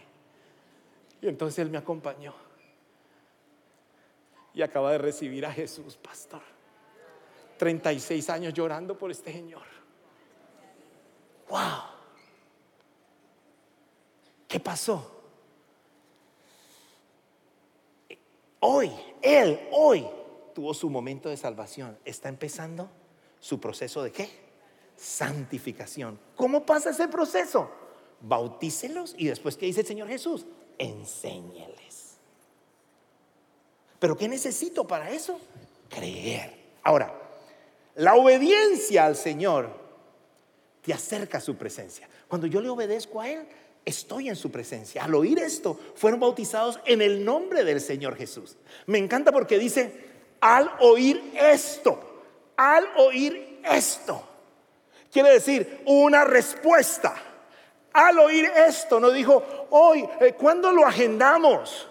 Y 1.22 1.28
entonces 1.28 1.60
él 1.60 1.70
me 1.70 1.78
acompañó 1.78 2.34
y 4.56 4.62
acaba 4.62 4.94
de 4.94 4.98
recibir 4.98 5.46
a 5.46 5.52
Jesús, 5.52 5.98
pastor. 5.98 6.42
36 7.58 8.30
años 8.30 8.54
llorando 8.54 8.98
por 8.98 9.12
este 9.12 9.32
Señor. 9.32 9.64
¡Wow! 11.50 11.60
¿Qué 14.48 14.60
pasó? 14.60 15.12
Hoy, 18.62 18.92
Él, 19.22 19.60
hoy, 19.72 20.08
tuvo 20.54 20.74
su 20.74 20.90
momento 20.90 21.30
de 21.30 21.38
salvación. 21.38 21.98
Está 22.06 22.30
empezando 22.30 22.90
su 23.40 23.60
proceso 23.60 24.02
de 24.02 24.12
qué? 24.12 24.30
Santificación. 24.96 26.18
¿Cómo 26.36 26.66
pasa 26.66 26.92
ese 26.92 27.10
proceso? 27.10 27.70
Bautícelos 28.22 29.14
y 29.18 29.28
después, 29.28 29.58
¿qué 29.58 29.66
dice 29.66 29.82
el 29.82 29.88
Señor 29.88 30.08
Jesús? 30.08 30.46
Enséñeles. 30.78 31.95
Pero 34.00 34.18
¿qué 34.18 34.28
necesito 34.28 34.86
para 34.86 35.10
eso? 35.10 35.40
Creer. 35.90 36.54
Ahora, 36.84 37.14
la 37.96 38.16
obediencia 38.16 39.06
al 39.06 39.16
Señor 39.16 39.70
te 40.82 40.94
acerca 40.94 41.38
a 41.38 41.42
su 41.42 41.56
presencia. 41.56 42.08
Cuando 42.28 42.48
yo 42.48 42.62
le 42.62 42.70
obedezco 42.70 43.22
a 43.22 43.30
Él, 43.30 43.48
estoy 43.86 44.30
en 44.30 44.36
su 44.36 44.52
presencia. 44.52 45.04
Al 45.04 45.16
oír 45.16 45.40
esto, 45.40 45.80
fueron 45.96 46.20
bautizados 46.20 46.80
en 46.86 47.02
el 47.02 47.24
nombre 47.24 47.64
del 47.64 47.80
Señor 47.80 48.16
Jesús. 48.18 48.58
Me 48.88 48.98
encanta 48.98 49.32
porque 49.32 49.58
dice, 49.58 50.06
al 50.42 50.72
oír 50.80 51.32
esto, 51.40 52.24
al 52.58 52.86
oír 52.98 53.60
esto. 53.64 54.22
Quiere 55.12 55.32
decir 55.32 55.82
una 55.86 56.26
respuesta. 56.26 57.16
Al 57.94 58.20
oír 58.20 58.52
esto, 58.68 59.00
no 59.00 59.10
dijo, 59.10 59.42
hoy, 59.70 60.06
eh, 60.20 60.34
¿cuándo 60.34 60.72
lo 60.72 60.86
agendamos? 60.86 61.88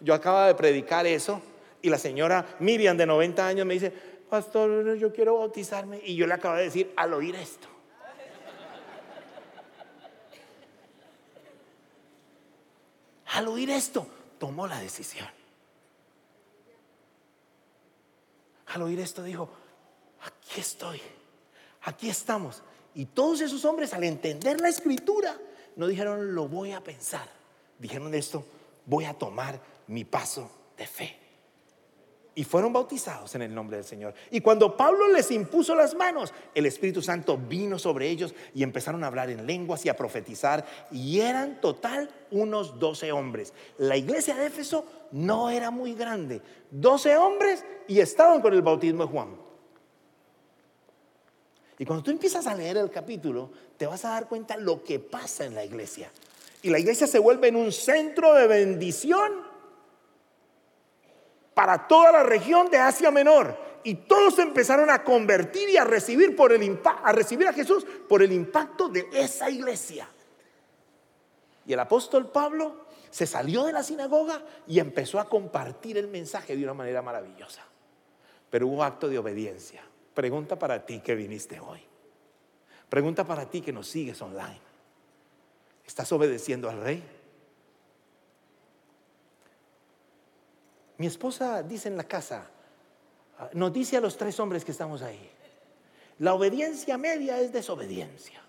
Yo 0.00 0.14
acaba 0.14 0.46
de 0.46 0.54
predicar 0.54 1.06
eso 1.06 1.42
y 1.82 1.90
la 1.90 1.98
señora 1.98 2.56
Miriam 2.58 2.96
de 2.96 3.06
90 3.06 3.46
años 3.46 3.66
me 3.66 3.74
dice, 3.74 3.92
pastor, 4.28 4.96
yo 4.96 5.12
quiero 5.12 5.38
bautizarme. 5.38 6.00
Y 6.04 6.14
yo 6.14 6.26
le 6.26 6.34
acabo 6.34 6.56
de 6.56 6.64
decir 6.64 6.92
al 6.96 7.12
oír 7.14 7.34
esto. 7.36 7.68
Al 13.32 13.48
oír 13.48 13.70
esto, 13.70 14.06
tomó 14.38 14.66
la 14.66 14.80
decisión. 14.80 15.28
Al 18.66 18.82
oír 18.82 19.00
esto 19.00 19.22
dijo, 19.22 19.50
aquí 20.22 20.60
estoy, 20.60 21.00
aquí 21.82 22.08
estamos. 22.08 22.62
Y 22.94 23.06
todos 23.06 23.40
esos 23.40 23.64
hombres 23.64 23.94
al 23.94 24.04
entender 24.04 24.60
la 24.60 24.68
escritura, 24.68 25.36
no 25.76 25.86
dijeron, 25.86 26.34
lo 26.34 26.48
voy 26.48 26.72
a 26.72 26.82
pensar. 26.82 27.28
Dijeron 27.78 28.14
esto, 28.14 28.44
voy 28.84 29.04
a 29.04 29.14
tomar 29.14 29.60
mi 29.90 30.04
paso 30.04 30.50
de 30.76 30.86
fe. 30.86 31.16
y 32.32 32.44
fueron 32.44 32.72
bautizados 32.72 33.34
en 33.34 33.42
el 33.42 33.54
nombre 33.54 33.76
del 33.76 33.84
Señor. 33.84 34.14
Y 34.30 34.40
cuando 34.40 34.74
Pablo 34.74 35.08
les 35.08 35.30
impuso 35.32 35.74
las 35.74 35.94
manos, 35.94 36.32
el 36.54 36.64
Espíritu 36.64 37.02
Santo 37.02 37.36
vino 37.36 37.78
sobre 37.78 38.08
ellos 38.08 38.34
y 38.54 38.62
empezaron 38.62 39.02
a 39.02 39.08
hablar 39.08 39.28
en 39.30 39.46
lenguas 39.46 39.84
y 39.84 39.88
a 39.88 39.96
profetizar. 39.96 40.64
Y 40.92 41.20
eran 41.20 41.60
total 41.60 42.08
unos 42.30 42.78
doce 42.78 43.10
hombres. 43.12 43.52
La 43.78 43.96
iglesia 43.96 44.36
de 44.36 44.46
Éfeso 44.46 44.86
no 45.10 45.50
era 45.50 45.70
muy 45.70 45.94
grande. 45.94 46.40
Doce 46.70 47.16
hombres 47.16 47.64
y 47.88 47.98
estaban 47.98 48.40
con 48.40 48.54
el 48.54 48.62
bautismo 48.62 49.04
de 49.04 49.10
Juan. 49.10 49.36
Y 51.78 51.84
cuando 51.84 52.04
tú 52.04 52.10
empiezas 52.10 52.46
a 52.46 52.54
leer 52.54 52.76
el 52.76 52.90
capítulo, 52.90 53.50
te 53.76 53.86
vas 53.86 54.04
a 54.04 54.10
dar 54.10 54.28
cuenta 54.28 54.56
lo 54.56 54.84
que 54.84 55.00
pasa 55.00 55.44
en 55.44 55.56
la 55.56 55.64
iglesia. 55.64 56.10
Y 56.62 56.70
la 56.70 56.78
iglesia 56.78 57.06
se 57.06 57.18
vuelve 57.18 57.48
en 57.48 57.56
un 57.56 57.72
centro 57.72 58.34
de 58.34 58.46
bendición 58.46 59.49
para 61.60 61.86
toda 61.86 62.10
la 62.10 62.22
región 62.22 62.70
de 62.70 62.78
Asia 62.78 63.10
Menor. 63.10 63.54
Y 63.84 63.94
todos 63.94 64.38
empezaron 64.38 64.88
a 64.88 65.04
convertir 65.04 65.68
y 65.68 65.76
a 65.76 65.84
recibir, 65.84 66.34
por 66.34 66.54
el 66.54 66.80
a 66.84 67.12
recibir 67.12 67.46
a 67.46 67.52
Jesús 67.52 67.84
por 68.08 68.22
el 68.22 68.32
impacto 68.32 68.88
de 68.88 69.06
esa 69.12 69.50
iglesia. 69.50 70.08
Y 71.66 71.74
el 71.74 71.80
apóstol 71.80 72.30
Pablo 72.30 72.86
se 73.10 73.26
salió 73.26 73.64
de 73.64 73.74
la 73.74 73.82
sinagoga 73.82 74.42
y 74.66 74.78
empezó 74.78 75.20
a 75.20 75.28
compartir 75.28 75.98
el 75.98 76.08
mensaje 76.08 76.56
de 76.56 76.64
una 76.64 76.72
manera 76.72 77.02
maravillosa. 77.02 77.62
Pero 78.48 78.66
hubo 78.66 78.82
acto 78.82 79.10
de 79.10 79.18
obediencia. 79.18 79.82
Pregunta 80.14 80.58
para 80.58 80.86
ti 80.86 81.00
que 81.00 81.14
viniste 81.14 81.60
hoy. 81.60 81.82
Pregunta 82.88 83.24
para 83.24 83.44
ti 83.50 83.60
que 83.60 83.70
nos 83.70 83.86
sigues 83.86 84.22
online. 84.22 84.60
¿Estás 85.84 86.10
obedeciendo 86.10 86.70
al 86.70 86.80
rey? 86.80 87.19
Mi 91.00 91.06
esposa 91.06 91.62
dice 91.62 91.88
en 91.88 91.96
la 91.96 92.04
casa, 92.04 92.46
ah, 93.38 93.48
nos 93.54 93.72
dice 93.72 93.96
a 93.96 94.02
los 94.02 94.18
tres 94.18 94.38
hombres 94.38 94.66
que 94.66 94.72
estamos 94.72 95.00
ahí, 95.00 95.30
la 96.18 96.34
obediencia 96.34 96.98
media 96.98 97.40
es 97.40 97.54
desobediencia. 97.54 98.42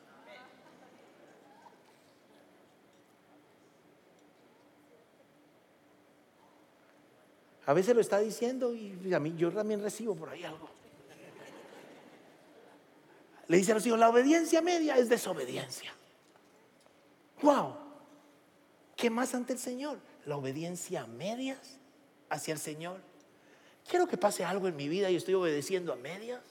A 7.68 7.72
veces 7.72 7.96
lo 7.96 8.02
está 8.02 8.20
diciendo 8.20 8.76
y 8.76 9.14
a 9.14 9.20
mí 9.22 9.34
yo 9.38 9.50
también 9.54 9.82
recibo 9.82 10.14
por 10.14 10.28
ahí 10.28 10.44
algo. 10.44 10.70
Le 13.48 13.56
dice 13.56 13.72
a 13.72 13.76
los 13.76 13.86
hijos, 13.86 13.98
la 13.98 14.10
obediencia 14.10 14.62
media 14.62 14.98
es 14.98 15.08
desobediencia. 15.08 15.94
Wow. 17.44 17.78
¿Qué 18.98 19.10
más 19.10 19.34
ante 19.36 19.54
el 19.54 19.60
Señor? 19.60 20.00
La 20.26 20.36
obediencia 20.36 21.08
medias 21.08 21.80
hacia 22.32 22.54
el 22.54 22.60
Señor? 22.60 23.00
Quiero 23.88 24.08
que 24.08 24.18
pase 24.18 24.44
algo 24.44 24.68
en 24.68 24.76
mi 24.76 24.88
vida 24.88 25.10
y 25.12 25.16
estoy 25.16 25.36
obedeciendo 25.36 25.94
a 25.94 25.96
medias. 25.96 26.42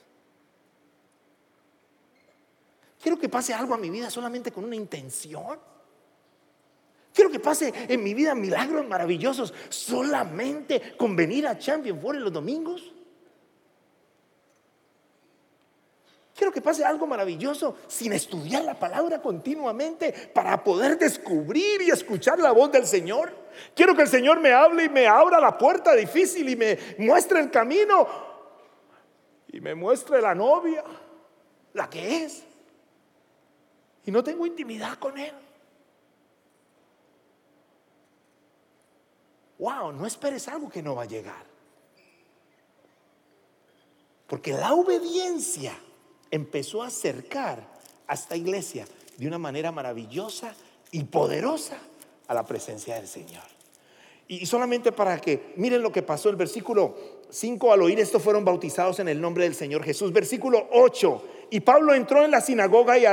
Quiero 3.01 3.17
que 3.19 3.27
pase 3.27 3.53
algo 3.53 3.73
a 3.73 3.77
mi 3.77 3.89
vida 3.89 4.09
solamente 4.09 4.51
con 4.51 4.63
una 4.63 4.75
intención. 4.75 5.59
Quiero 7.13 7.29
que 7.29 7.39
pase 7.39 7.73
en 7.89 8.03
mi 8.03 8.13
vida 8.13 8.35
milagros 8.35 8.87
maravillosos 8.87 9.53
solamente 9.69 10.95
con 10.97 11.15
venir 11.15 11.47
a 11.47 11.57
Champion 11.57 11.99
Four 11.99 12.15
en 12.15 12.23
los 12.23 12.31
domingos. 12.31 12.93
Quiero 16.41 16.51
que 16.51 16.59
pase 16.59 16.83
algo 16.83 17.05
maravilloso 17.05 17.77
sin 17.87 18.13
estudiar 18.13 18.63
la 18.63 18.73
palabra 18.73 19.21
continuamente 19.21 20.11
para 20.33 20.63
poder 20.63 20.97
descubrir 20.97 21.83
y 21.83 21.91
escuchar 21.91 22.39
la 22.39 22.51
voz 22.51 22.71
del 22.71 22.87
Señor. 22.87 23.31
Quiero 23.75 23.95
que 23.95 24.01
el 24.01 24.07
Señor 24.07 24.39
me 24.39 24.51
hable 24.51 24.85
y 24.85 24.89
me 24.89 25.05
abra 25.05 25.39
la 25.39 25.55
puerta 25.55 25.93
difícil 25.93 26.49
y 26.49 26.55
me 26.55 26.79
muestre 26.97 27.41
el 27.41 27.51
camino 27.51 28.07
y 29.49 29.61
me 29.61 29.75
muestre 29.75 30.19
la 30.19 30.33
novia, 30.33 30.83
la 31.73 31.87
que 31.87 32.23
es. 32.23 32.43
Y 34.05 34.09
no 34.09 34.23
tengo 34.23 34.47
intimidad 34.47 34.97
con 34.97 35.19
Él. 35.19 35.35
Wow, 39.59 39.91
no 39.91 40.07
esperes 40.07 40.47
algo 40.47 40.71
que 40.71 40.81
no 40.81 40.95
va 40.95 41.03
a 41.03 41.05
llegar. 41.05 41.45
Porque 44.25 44.53
la 44.53 44.73
obediencia 44.73 45.77
empezó 46.31 46.81
a 46.81 46.87
acercar 46.87 47.59
a 48.07 48.13
esta 48.13 48.35
iglesia 48.35 48.85
de 49.17 49.27
una 49.27 49.37
manera 49.37 49.71
maravillosa 49.71 50.55
y 50.91 51.03
poderosa 51.03 51.77
a 52.27 52.33
la 52.33 52.45
presencia 52.45 52.95
del 52.95 53.07
Señor. 53.07 53.43
Y 54.27 54.45
solamente 54.45 54.93
para 54.93 55.19
que 55.19 55.53
miren 55.57 55.81
lo 55.81 55.91
que 55.91 56.01
pasó, 56.01 56.29
el 56.29 56.37
versículo 56.37 56.95
5, 57.29 57.73
al 57.73 57.81
oír 57.81 57.99
esto 57.99 58.19
fueron 58.19 58.45
bautizados 58.45 58.99
en 58.99 59.09
el 59.09 59.19
nombre 59.19 59.43
del 59.43 59.55
Señor 59.55 59.83
Jesús. 59.83 60.13
Versículo 60.13 60.69
8, 60.71 61.23
y 61.49 61.59
Pablo 61.59 61.93
entró 61.93 62.23
en 62.23 62.31
la 62.31 62.39
sinagoga 62.39 62.97
y 62.97 63.05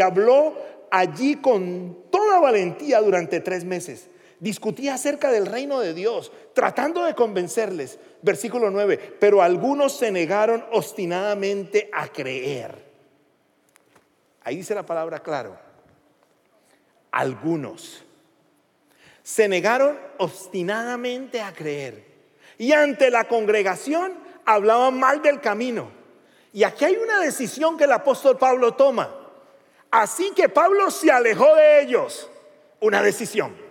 habló, 0.00 0.54
allí 0.90 1.36
con 1.36 1.96
toda 2.10 2.40
valentía 2.40 3.00
durante 3.00 3.40
tres 3.40 3.64
meses. 3.64 4.08
Discutía 4.38 4.94
acerca 4.94 5.30
del 5.30 5.46
reino 5.46 5.80
de 5.80 5.94
Dios, 5.94 6.30
tratando 6.54 7.04
de 7.04 7.14
convencerles. 7.14 7.98
Versículo 8.22 8.70
9, 8.70 9.16
pero 9.18 9.40
algunos 9.42 9.96
se 9.96 10.10
negaron 10.10 10.64
obstinadamente 10.72 11.88
a 11.92 12.08
creer. 12.08 12.84
Ahí 14.44 14.56
dice 14.56 14.74
la 14.74 14.84
palabra 14.84 15.20
claro. 15.20 15.58
Algunos 17.10 18.04
se 19.22 19.48
negaron 19.48 19.98
obstinadamente 20.18 21.40
a 21.40 21.52
creer. 21.52 22.04
Y 22.58 22.72
ante 22.72 23.10
la 23.10 23.24
congregación 23.24 24.14
hablaban 24.44 24.98
mal 24.98 25.20
del 25.20 25.40
camino. 25.40 25.90
Y 26.52 26.62
aquí 26.62 26.84
hay 26.84 26.96
una 26.96 27.20
decisión 27.20 27.76
que 27.76 27.84
el 27.84 27.92
apóstol 27.92 28.38
Pablo 28.38 28.74
toma. 28.74 29.12
Así 29.90 30.30
que 30.30 30.48
Pablo 30.48 30.90
se 30.90 31.10
alejó 31.10 31.54
de 31.54 31.82
ellos. 31.82 32.30
Una 32.80 33.02
decisión. 33.02 33.65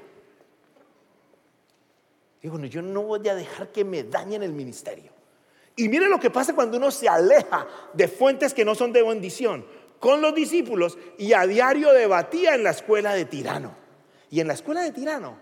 Digo, 2.45 2.59
yo 2.59 2.83
no 2.83 3.01
voy 3.01 3.27
a 3.27 3.33
dejar 3.33 3.71
que 3.71 3.83
me 3.83 4.03
dañen 4.03 4.43
el 4.43 4.53
ministerio. 4.53 5.11
Y 5.75 5.89
mire 5.89 6.07
lo 6.07 6.19
que 6.19 6.29
pasa 6.29 6.53
cuando 6.53 6.77
uno 6.77 6.91
se 6.91 7.09
aleja 7.09 7.65
de 7.91 8.07
fuentes 8.07 8.53
que 8.53 8.63
no 8.63 8.75
son 8.75 8.93
de 8.93 9.01
bendición. 9.01 9.65
Con 9.97 10.21
los 10.21 10.35
discípulos 10.35 10.95
y 11.17 11.33
a 11.33 11.47
diario 11.47 11.91
debatía 11.91 12.53
en 12.53 12.63
la 12.63 12.69
escuela 12.69 13.15
de 13.15 13.25
Tirano. 13.25 13.75
Y 14.29 14.41
en 14.41 14.47
la 14.47 14.53
escuela 14.53 14.81
de 14.81 14.91
Tirano, 14.91 15.39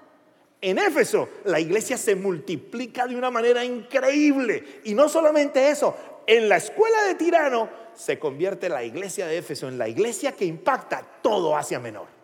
en 0.62 0.78
Éfeso, 0.80 1.28
la 1.44 1.60
iglesia 1.60 1.98
se 1.98 2.16
multiplica 2.16 3.06
de 3.06 3.18
una 3.18 3.30
manera 3.30 3.66
increíble. 3.66 4.80
Y 4.86 4.94
no 4.94 5.10
solamente 5.10 5.72
eso, 5.72 5.98
en 6.26 6.48
la 6.48 6.56
escuela 6.56 7.04
de 7.04 7.16
Tirano 7.16 7.70
se 7.94 8.18
convierte 8.18 8.70
la 8.70 8.82
iglesia 8.82 9.28
de 9.28 9.39
Éfeso 9.39 9.68
en 9.68 9.78
la 9.78 9.89
iglesia 9.89 10.32
que 10.32 10.46
impacta 10.46 11.06
todo 11.22 11.58
Asia 11.58 11.82
Menor. 11.82 12.23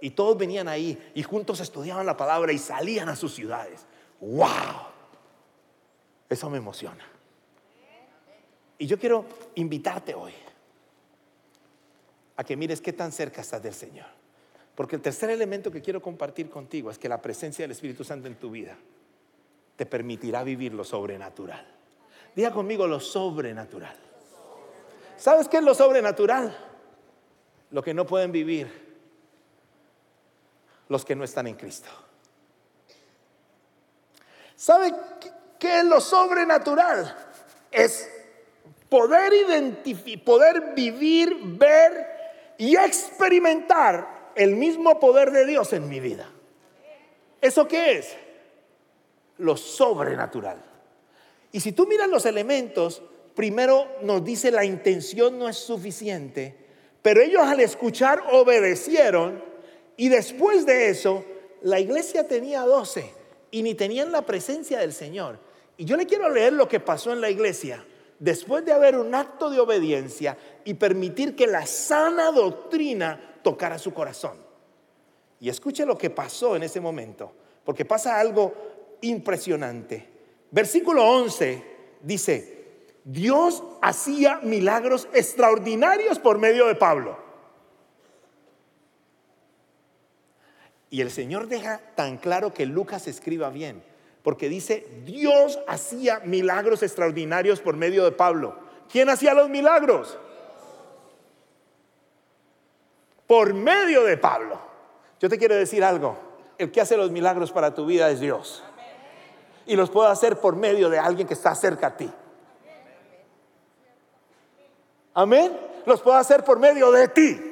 Y 0.00 0.10
todos 0.10 0.36
venían 0.38 0.68
ahí 0.68 1.12
y 1.14 1.22
juntos 1.22 1.60
estudiaban 1.60 2.06
la 2.06 2.16
palabra 2.16 2.52
y 2.52 2.58
salían 2.58 3.08
a 3.08 3.16
sus 3.16 3.34
ciudades. 3.34 3.86
¡Wow! 4.20 4.48
Eso 6.28 6.48
me 6.48 6.58
emociona. 6.58 7.04
Y 8.78 8.86
yo 8.86 8.98
quiero 8.98 9.26
invitarte 9.56 10.14
hoy 10.14 10.32
a 12.36 12.44
que 12.44 12.56
mires 12.56 12.80
qué 12.80 12.94
tan 12.94 13.12
cerca 13.12 13.42
estás 13.42 13.62
del 13.62 13.74
Señor. 13.74 14.06
Porque 14.74 14.96
el 14.96 15.02
tercer 15.02 15.28
elemento 15.28 15.70
que 15.70 15.82
quiero 15.82 16.00
compartir 16.00 16.48
contigo 16.48 16.90
es 16.90 16.98
que 16.98 17.08
la 17.08 17.20
presencia 17.20 17.64
del 17.64 17.72
Espíritu 17.72 18.02
Santo 18.02 18.28
en 18.28 18.36
tu 18.36 18.50
vida 18.50 18.78
te 19.76 19.84
permitirá 19.84 20.42
vivir 20.42 20.72
lo 20.72 20.84
sobrenatural. 20.84 21.66
Diga 22.34 22.50
conmigo 22.50 22.86
lo 22.86 23.00
sobrenatural. 23.00 23.96
¿Sabes 25.18 25.48
qué 25.48 25.58
es 25.58 25.62
lo 25.62 25.74
sobrenatural? 25.74 26.56
Lo 27.70 27.82
que 27.82 27.92
no 27.92 28.06
pueden 28.06 28.32
vivir 28.32 28.89
los 30.90 31.04
que 31.04 31.14
no 31.14 31.24
están 31.24 31.46
en 31.46 31.54
Cristo. 31.54 31.88
¿Sabe 34.56 34.92
qué 35.58 35.78
es 35.78 35.84
lo 35.84 36.00
sobrenatural? 36.00 37.16
Es 37.70 38.10
poder 38.88 39.32
poder 40.24 40.74
vivir, 40.74 41.34
ver 41.42 42.54
y 42.58 42.76
experimentar 42.76 44.32
el 44.34 44.56
mismo 44.56 44.98
poder 44.98 45.30
de 45.30 45.46
Dios 45.46 45.72
en 45.72 45.88
mi 45.88 46.00
vida. 46.00 46.28
¿Eso 47.40 47.68
qué 47.68 47.98
es? 47.98 48.16
Lo 49.38 49.56
sobrenatural. 49.56 50.60
Y 51.52 51.60
si 51.60 51.70
tú 51.70 51.86
miras 51.86 52.08
los 52.08 52.26
elementos, 52.26 53.00
primero 53.36 53.86
nos 54.02 54.24
dice 54.24 54.50
la 54.50 54.64
intención 54.64 55.38
no 55.38 55.48
es 55.48 55.56
suficiente, 55.56 56.54
pero 57.00 57.22
ellos 57.22 57.42
al 57.44 57.60
escuchar 57.60 58.24
obedecieron 58.32 59.49
y 60.00 60.08
después 60.08 60.64
de 60.64 60.88
eso, 60.88 61.22
la 61.60 61.78
iglesia 61.78 62.26
tenía 62.26 62.62
12 62.62 63.12
y 63.50 63.62
ni 63.62 63.74
tenían 63.74 64.10
la 64.10 64.22
presencia 64.22 64.78
del 64.78 64.94
Señor. 64.94 65.38
Y 65.76 65.84
yo 65.84 65.94
le 65.98 66.06
quiero 66.06 66.30
leer 66.30 66.54
lo 66.54 66.66
que 66.66 66.80
pasó 66.80 67.12
en 67.12 67.20
la 67.20 67.28
iglesia 67.28 67.84
después 68.18 68.64
de 68.64 68.72
haber 68.72 68.96
un 68.96 69.14
acto 69.14 69.50
de 69.50 69.60
obediencia 69.60 70.38
y 70.64 70.72
permitir 70.72 71.36
que 71.36 71.46
la 71.46 71.66
sana 71.66 72.32
doctrina 72.32 73.40
tocara 73.42 73.76
su 73.76 73.92
corazón. 73.92 74.38
Y 75.38 75.50
escuche 75.50 75.84
lo 75.84 75.98
que 75.98 76.08
pasó 76.08 76.56
en 76.56 76.62
ese 76.62 76.80
momento, 76.80 77.30
porque 77.62 77.84
pasa 77.84 78.18
algo 78.18 78.54
impresionante. 79.02 80.08
Versículo 80.50 81.06
11 81.06 81.62
dice, 82.00 82.86
Dios 83.04 83.62
hacía 83.82 84.40
milagros 84.44 85.08
extraordinarios 85.12 86.18
por 86.18 86.38
medio 86.38 86.68
de 86.68 86.74
Pablo. 86.74 87.29
Y 90.90 91.00
el 91.00 91.10
Señor 91.12 91.46
deja 91.46 91.80
tan 91.94 92.18
claro 92.18 92.52
que 92.52 92.66
Lucas 92.66 93.06
escriba 93.06 93.48
bien, 93.50 93.82
porque 94.24 94.48
dice, 94.48 94.86
Dios 95.04 95.60
hacía 95.68 96.20
milagros 96.24 96.82
extraordinarios 96.82 97.60
por 97.60 97.76
medio 97.76 98.04
de 98.04 98.12
Pablo. 98.12 98.56
¿Quién 98.90 99.08
hacía 99.08 99.32
los 99.32 99.48
milagros? 99.48 100.18
Por 103.28 103.54
medio 103.54 104.02
de 104.04 104.16
Pablo. 104.16 104.60
Yo 105.20 105.28
te 105.28 105.38
quiero 105.38 105.54
decir 105.54 105.84
algo, 105.84 106.18
el 106.58 106.72
que 106.72 106.80
hace 106.80 106.96
los 106.96 107.12
milagros 107.12 107.52
para 107.52 107.72
tu 107.72 107.86
vida 107.86 108.10
es 108.10 108.18
Dios. 108.18 108.64
Y 109.66 109.76
los 109.76 109.90
puede 109.90 110.10
hacer 110.10 110.38
por 110.40 110.56
medio 110.56 110.90
de 110.90 110.98
alguien 110.98 111.28
que 111.28 111.34
está 111.34 111.54
cerca 111.54 111.88
a 111.88 111.96
ti. 111.96 112.10
Amén. 115.14 115.56
Los 115.86 116.00
puede 116.00 116.18
hacer 116.18 116.42
por 116.42 116.58
medio 116.58 116.90
de 116.90 117.08
ti. 117.08 117.49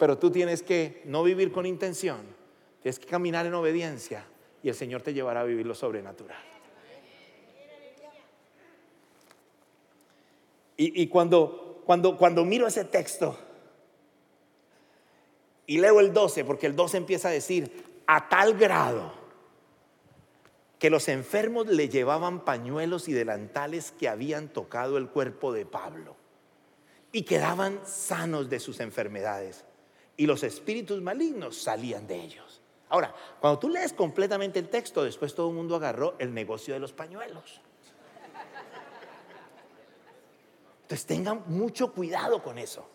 Pero 0.00 0.16
tú 0.16 0.30
tienes 0.30 0.62
que 0.62 1.02
no 1.04 1.22
vivir 1.22 1.52
con 1.52 1.66
intención, 1.66 2.22
tienes 2.80 2.98
que 2.98 3.04
caminar 3.04 3.44
en 3.44 3.52
obediencia 3.52 4.24
y 4.62 4.70
el 4.70 4.74
Señor 4.74 5.02
te 5.02 5.12
llevará 5.12 5.42
a 5.42 5.44
vivir 5.44 5.66
lo 5.66 5.74
sobrenatural. 5.74 6.42
Y, 10.78 11.06
cuando, 11.08 11.82
cuando, 11.84 12.16
cuando 12.16 12.42
miro 12.46 12.66
ese 12.66 12.86
texto 12.86 13.38
y 15.66 15.76
leo 15.76 16.00
el 16.00 16.14
12, 16.14 16.46
porque 16.46 16.66
el 16.66 16.74
12 16.74 16.96
empieza 16.96 17.28
a 17.28 17.32
decir, 17.32 17.84
a 18.06 18.30
tal 18.30 18.54
grado 18.54 19.12
que 20.78 20.88
los 20.88 21.08
enfermos 21.08 21.66
le 21.66 21.90
llevaban 21.90 22.46
pañuelos 22.46 23.06
y 23.08 23.12
delantales 23.12 23.92
que 23.92 24.08
habían 24.08 24.48
tocado 24.48 24.96
el 24.96 25.10
cuerpo 25.10 25.52
de 25.52 25.66
Pablo 25.66 26.16
y 27.12 27.24
quedaban 27.24 27.80
sanos 27.84 28.48
de 28.48 28.60
sus 28.60 28.80
enfermedades 28.80 29.66
y 30.20 30.26
los 30.26 30.42
espíritus 30.42 31.00
malignos 31.00 31.56
salían 31.56 32.06
de 32.06 32.16
ellos. 32.16 32.60
Ahora, 32.90 33.14
cuando 33.40 33.58
tú 33.58 33.70
lees 33.70 33.94
completamente 33.94 34.58
el 34.58 34.68
texto, 34.68 35.02
después 35.02 35.34
todo 35.34 35.48
el 35.48 35.54
mundo 35.54 35.76
agarró 35.76 36.14
el 36.18 36.34
negocio 36.34 36.74
de 36.74 36.80
los 36.80 36.92
pañuelos. 36.92 37.62
Entonces 40.82 41.06
tengan 41.06 41.44
mucho 41.46 41.90
cuidado 41.94 42.42
con 42.42 42.58
eso. 42.58 42.86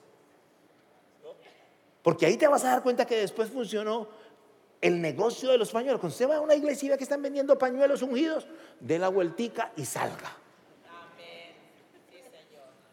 Porque 2.03 2.27
ahí 2.27 2.37
te 2.37 2.47
vas 2.47 2.63
a 2.63 2.69
dar 2.69 2.83
cuenta 2.83 3.07
que 3.07 3.15
después 3.15 3.49
funcionó 3.49 4.07
el 4.79 5.01
negocio 5.01 5.49
de 5.49 5.57
los 5.57 5.71
pañuelos. 5.71 5.99
Cuando 5.99 6.13
usted 6.13 6.29
va 6.29 6.35
a 6.35 6.41
una 6.41 6.53
iglesia 6.53 6.95
que 6.95 7.05
están 7.05 7.23
vendiendo 7.23 7.57
pañuelos 7.57 8.03
ungidos, 8.03 8.45
dé 8.79 8.99
la 8.99 9.09
vueltica 9.09 9.71
y 9.75 9.85
salga. 9.85 10.44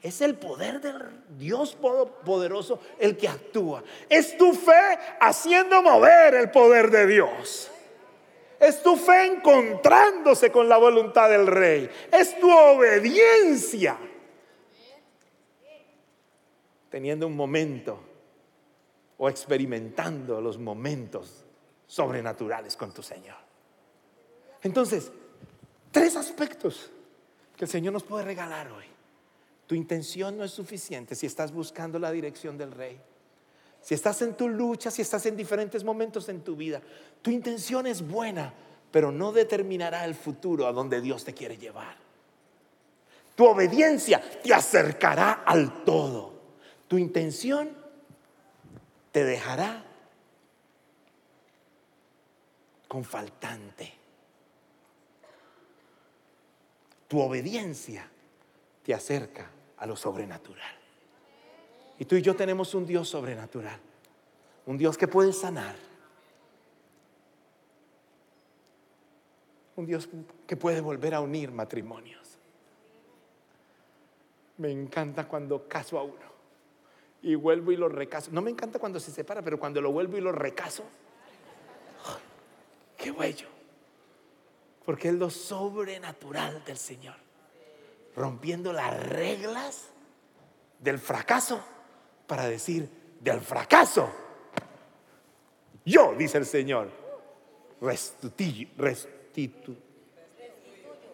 Es 0.03 0.21
el 0.21 0.35
poder 0.37 0.81
del 0.81 0.97
Dios 1.39 1.77
poderoso 1.77 2.81
el 2.99 3.17
que 3.17 3.29
actúa. 3.29 3.85
Es 4.09 4.37
tu 4.37 4.53
fe 4.53 4.99
haciendo 5.21 5.81
mover 5.81 6.35
el 6.35 6.51
poder 6.51 6.91
de 6.91 7.07
Dios. 7.07 7.71
Es 8.59 8.83
tu 8.83 8.97
fe 8.97 9.27
encontrándose 9.27 10.51
con 10.51 10.69
la 10.69 10.77
voluntad 10.77 11.31
del 11.31 11.47
rey. 11.47 11.89
Es 12.11 12.39
tu 12.41 12.51
obediencia. 12.51 13.97
Teniendo 16.91 17.29
un 17.29 17.37
momento 17.37 18.01
o 19.19 19.29
experimentando 19.29 20.41
los 20.41 20.59
momentos 20.59 21.45
sobrenaturales 21.87 22.77
con 22.77 22.93
tu 22.93 23.05
Señor. 23.05 23.37
Entonces, 24.63 25.13
tres 25.93 26.17
aspectos 26.17 26.91
que 27.57 27.67
el 27.67 27.71
Señor 27.71 27.93
nos 27.93 28.03
puede 28.03 28.25
regalar 28.25 28.71
hoy. 28.73 28.92
Tu 29.67 29.75
intención 29.75 30.37
no 30.37 30.45
es 30.45 30.51
suficiente 30.51 31.15
si 31.15 31.27
estás 31.27 31.53
buscando 31.53 31.99
la 31.99 32.11
dirección 32.11 32.59
del 32.59 32.73
rey. 32.73 33.01
Si 33.81 33.95
estás 33.95 34.23
en 34.23 34.35
tu 34.35 34.49
lucha, 34.49 34.91
si 34.91 35.03
estás 35.03 35.27
en 35.27 35.37
diferentes 35.37 35.83
momentos 35.83 36.29
en 36.29 36.43
tu 36.43 36.55
vida, 36.55 36.81
tu 37.21 37.31
intención 37.31 37.87
es 37.87 38.07
buena, 38.07 38.55
pero 38.91 39.11
no 39.11 39.33
determinará 39.33 40.05
el 40.05 40.15
futuro 40.15 40.67
a 40.67 40.73
donde 40.73 41.01
Dios 41.01 41.25
te 41.25 41.35
quiere 41.35 41.57
llevar. 41.57 41.97
Tu 43.35 43.45
obediencia 43.45 44.23
te 44.43 44.55
acercará 44.55 45.43
al 45.45 45.85
todo. 45.85 46.33
Tu 46.87 46.99
intención 46.99 47.71
te 49.11 49.25
dejará 49.25 49.85
con 52.87 53.05
faltante. 53.05 53.93
Tu 57.09 57.19
obediencia 57.19 58.12
te 58.83 58.95
acerca 58.95 59.51
a 59.77 59.87
lo 59.87 59.97
sobrenatural. 59.97 60.75
Y 61.99 62.05
tú 62.05 62.17
y 62.17 62.23
yo 62.23 62.35
tenemos 62.35 62.75
un 62.75 62.87
Dios 62.87 63.09
sobrenatural, 63.09 63.79
un 64.67 64.77
Dios 64.77 64.99
que 64.99 65.09
puede 65.09 65.33
sanar, 65.33 65.77
un 69.77 69.87
Dios 69.87 70.09
que 70.47 70.57
puede 70.57 70.81
volver 70.81 71.15
a 71.15 71.21
unir 71.21 71.53
matrimonios. 71.53 72.39
Me 74.59 74.71
encanta 74.71 75.27
cuando 75.27 75.67
caso 75.69 75.99
a 75.99 76.03
uno 76.03 76.33
y 77.23 77.35
vuelvo 77.35 77.73
y 77.73 77.77
lo 77.77 77.89
recaso. 77.89 78.31
No 78.33 78.43
me 78.43 78.51
encanta 78.51 78.79
cuando 78.79 79.01
se 79.01 79.11
separa, 79.11 79.43
pero 79.43 79.59
cuando 79.59 79.81
lo 79.81 79.93
vuelvo 79.93 80.19
y 80.19 80.21
lo 80.21 80.33
recaso, 80.33 80.85
qué 82.97 83.13
bello. 83.13 83.47
Porque 84.85 85.09
es 85.09 85.15
lo 85.15 85.31
sobrenatural 85.31 86.65
del 86.65 86.77
Señor 86.77 87.22
rompiendo 88.17 88.73
las 88.73 89.09
reglas 89.09 89.89
del 90.79 90.99
fracaso 90.99 91.63
para 92.27 92.47
decir, 92.47 92.89
del 93.21 93.41
fracaso, 93.41 94.11
yo, 95.85 96.15
dice 96.17 96.39
el 96.39 96.47
Señor, 96.47 96.89
restituyo, 97.81 98.69
restitu, 98.77 99.77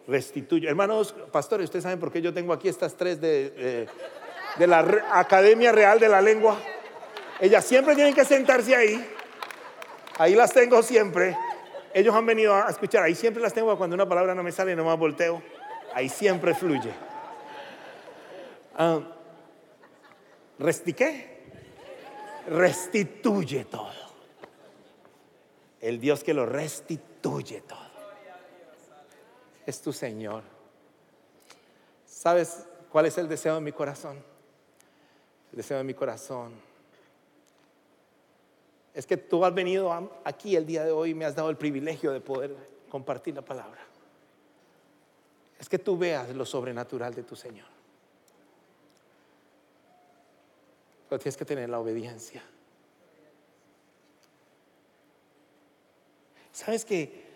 restituyo. 0.06 0.68
Hermanos 0.68 1.14
pastores, 1.32 1.64
ustedes 1.64 1.84
saben 1.84 1.98
por 1.98 2.12
qué 2.12 2.20
yo 2.20 2.34
tengo 2.34 2.52
aquí 2.52 2.68
estas 2.68 2.96
tres 2.96 3.20
de, 3.20 3.88
de 4.58 4.66
la 4.66 4.80
Academia 5.12 5.72
Real 5.72 5.98
de 5.98 6.08
la 6.08 6.20
Lengua. 6.20 6.58
Ellas 7.40 7.64
siempre 7.64 7.94
tienen 7.94 8.14
que 8.14 8.24
sentarse 8.24 8.74
ahí. 8.74 9.06
Ahí 10.18 10.34
las 10.34 10.52
tengo 10.52 10.82
siempre. 10.82 11.36
Ellos 11.94 12.14
han 12.14 12.26
venido 12.26 12.54
a 12.54 12.68
escuchar. 12.68 13.04
Ahí 13.04 13.14
siempre 13.14 13.42
las 13.42 13.54
tengo 13.54 13.76
cuando 13.78 13.94
una 13.94 14.08
palabra 14.08 14.34
no 14.34 14.42
me 14.42 14.52
sale, 14.52 14.76
no 14.76 14.84
más 14.84 14.98
volteo 14.98 15.42
ahí 15.94 16.08
siempre 16.08 16.54
fluye. 16.54 16.92
Uh, 18.78 19.02
Restituye 22.48 23.64
todo. 23.64 23.92
El 25.80 26.00
Dios 26.00 26.24
que 26.24 26.34
lo 26.34 26.46
restituye 26.46 27.60
todo. 27.60 27.88
Es 29.66 29.80
tu 29.80 29.92
Señor. 29.92 30.42
¿Sabes 32.06 32.66
cuál 32.90 33.06
es 33.06 33.18
el 33.18 33.28
deseo 33.28 33.54
de 33.54 33.60
mi 33.60 33.72
corazón? 33.72 34.22
El 35.52 35.56
deseo 35.56 35.78
de 35.78 35.84
mi 35.84 35.94
corazón 35.94 36.52
es 38.94 39.06
que 39.06 39.16
tú 39.16 39.44
has 39.44 39.54
venido 39.54 39.92
aquí 40.24 40.56
el 40.56 40.66
día 40.66 40.84
de 40.84 40.90
hoy 40.90 41.10
y 41.10 41.14
me 41.14 41.24
has 41.24 41.36
dado 41.36 41.50
el 41.50 41.56
privilegio 41.56 42.10
de 42.10 42.20
poder 42.20 42.56
compartir 42.90 43.34
la 43.34 43.42
palabra 43.42 43.78
es 45.58 45.68
que 45.68 45.78
tú 45.78 45.98
veas 45.98 46.28
lo 46.34 46.46
sobrenatural 46.46 47.14
de 47.14 47.22
tu 47.22 47.34
Señor. 47.34 47.66
Pero 51.08 51.18
tienes 51.18 51.36
que 51.36 51.44
tener 51.44 51.68
la 51.68 51.80
obediencia. 51.80 52.42
¿Sabes 56.52 56.84
que 56.84 57.26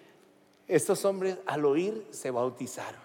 estos 0.68 1.04
hombres 1.04 1.38
al 1.46 1.64
oír 1.64 2.06
se 2.10 2.30
bautizaron? 2.30 3.00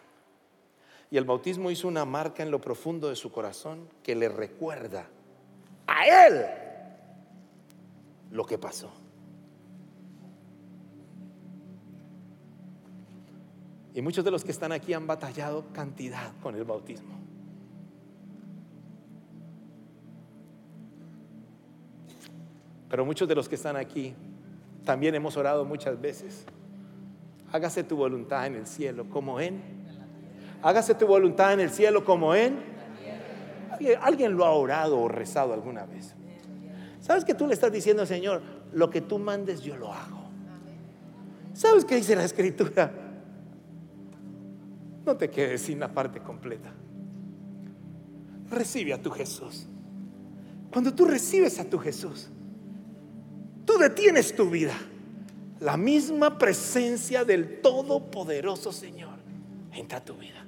Y 1.09 1.17
el 1.17 1.23
bautismo 1.23 1.71
hizo 1.71 1.87
una 1.87 2.05
marca 2.05 2.43
en 2.43 2.51
lo 2.51 2.59
profundo 2.59 3.07
de 3.07 3.15
su 3.15 3.31
corazón 3.31 3.87
que 4.03 4.15
le 4.15 4.27
recuerda 4.27 5.07
a 5.87 6.27
él 6.27 6.45
lo 8.31 8.45
que 8.45 8.57
pasó. 8.57 8.91
Y 13.97 14.01
muchos 14.03 14.23
de 14.23 14.29
los 14.29 14.43
que 14.43 14.51
están 14.51 14.71
aquí 14.71 14.93
han 14.93 15.07
batallado 15.07 15.65
cantidad 15.73 16.31
con 16.43 16.53
el 16.53 16.63
bautismo. 16.65 17.15
Pero 22.87 23.05
muchos 23.05 23.27
de 23.27 23.33
los 23.33 23.49
que 23.49 23.55
están 23.55 23.75
aquí 23.75 24.13
también 24.85 25.15
hemos 25.15 25.35
orado 25.35 25.65
muchas 25.65 25.99
veces. 25.99 26.45
Hágase 27.51 27.83
tu 27.83 27.95
voluntad 27.95 28.45
en 28.45 28.53
el 28.53 28.67
cielo 28.67 29.09
como 29.09 29.39
en. 29.39 29.63
Hágase 30.61 30.93
tu 30.93 31.07
voluntad 31.07 31.53
en 31.53 31.61
el 31.61 31.71
cielo 31.71 32.05
como 32.05 32.35
en. 32.35 32.59
¿Alguien, 33.71 33.99
alguien 33.99 34.37
lo 34.37 34.45
ha 34.45 34.51
orado 34.51 34.99
o 34.99 35.07
rezado 35.07 35.55
alguna 35.55 35.87
vez. 35.87 36.13
¿Sabes 36.99 37.25
que 37.25 37.33
tú 37.33 37.47
le 37.47 37.55
estás 37.55 37.71
diciendo, 37.71 38.05
Señor, 38.05 38.43
lo 38.73 38.91
que 38.91 39.01
tú 39.01 39.17
mandes 39.17 39.61
yo 39.61 39.75
lo 39.75 39.91
hago? 39.91 40.29
¿Sabes 41.55 41.83
qué 41.83 41.95
dice 41.95 42.15
la 42.15 42.25
escritura? 42.25 43.06
No 45.07 45.15
te 45.15 45.29
quedes 45.29 45.61
sin 45.61 45.79
la 45.79 45.87
parte 45.87 46.19
completa. 46.19 46.69
Recibe 48.51 48.93
a 48.93 49.01
tu 49.01 49.09
Jesús. 49.09 49.65
Cuando 50.69 50.93
tú 50.93 51.05
recibes 51.05 51.59
a 51.59 51.63
tu 51.63 51.79
Jesús, 51.79 52.27
tú 53.63 53.77
detienes 53.77 54.35
tu 54.35 54.49
vida. 54.49 54.75
La 55.61 55.77
misma 55.77 56.37
presencia 56.37 57.23
del 57.23 57.61
Todopoderoso 57.61 58.73
Señor 58.73 59.17
entra 59.71 59.99
a 59.99 60.03
tu 60.03 60.13
vida. 60.15 60.45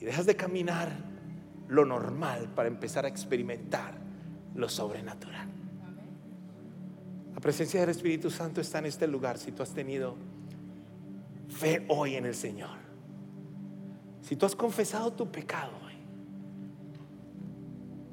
Y 0.00 0.06
dejas 0.06 0.24
de 0.24 0.34
caminar 0.34 0.90
lo 1.68 1.84
normal 1.84 2.48
para 2.54 2.68
empezar 2.68 3.04
a 3.04 3.08
experimentar 3.08 3.92
lo 4.54 4.70
sobrenatural. 4.70 5.46
La 7.34 7.40
presencia 7.40 7.80
del 7.80 7.90
Espíritu 7.90 8.30
Santo 8.30 8.62
está 8.62 8.78
en 8.78 8.86
este 8.86 9.06
lugar 9.06 9.36
si 9.36 9.52
tú 9.52 9.62
has 9.62 9.74
tenido 9.74 10.16
fe 11.48 11.84
hoy 11.88 12.16
en 12.16 12.26
el 12.26 12.34
Señor. 12.34 12.78
Si 14.22 14.36
tú 14.36 14.46
has 14.46 14.54
confesado 14.54 15.12
tu 15.12 15.30
pecado 15.30 15.72
hoy, 15.84 15.94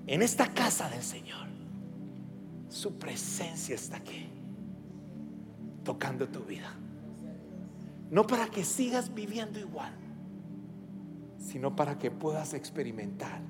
en 0.08 0.22
esta 0.22 0.54
casa 0.54 0.90
del 0.90 1.02
Señor, 1.02 1.48
su 2.70 2.98
presencia 2.98 3.76
está 3.76 3.98
aquí, 3.98 4.28
tocando 5.84 6.28
tu 6.28 6.42
vida. 6.42 6.74
No 8.12 8.26
para 8.28 8.48
que 8.48 8.64
sigas 8.64 9.14
viviendo 9.14 9.60
igual, 9.60 9.94
sino 11.38 11.76
para 11.76 11.98
que 11.98 12.12
puedas 12.12 12.54
experimentar 12.54 13.42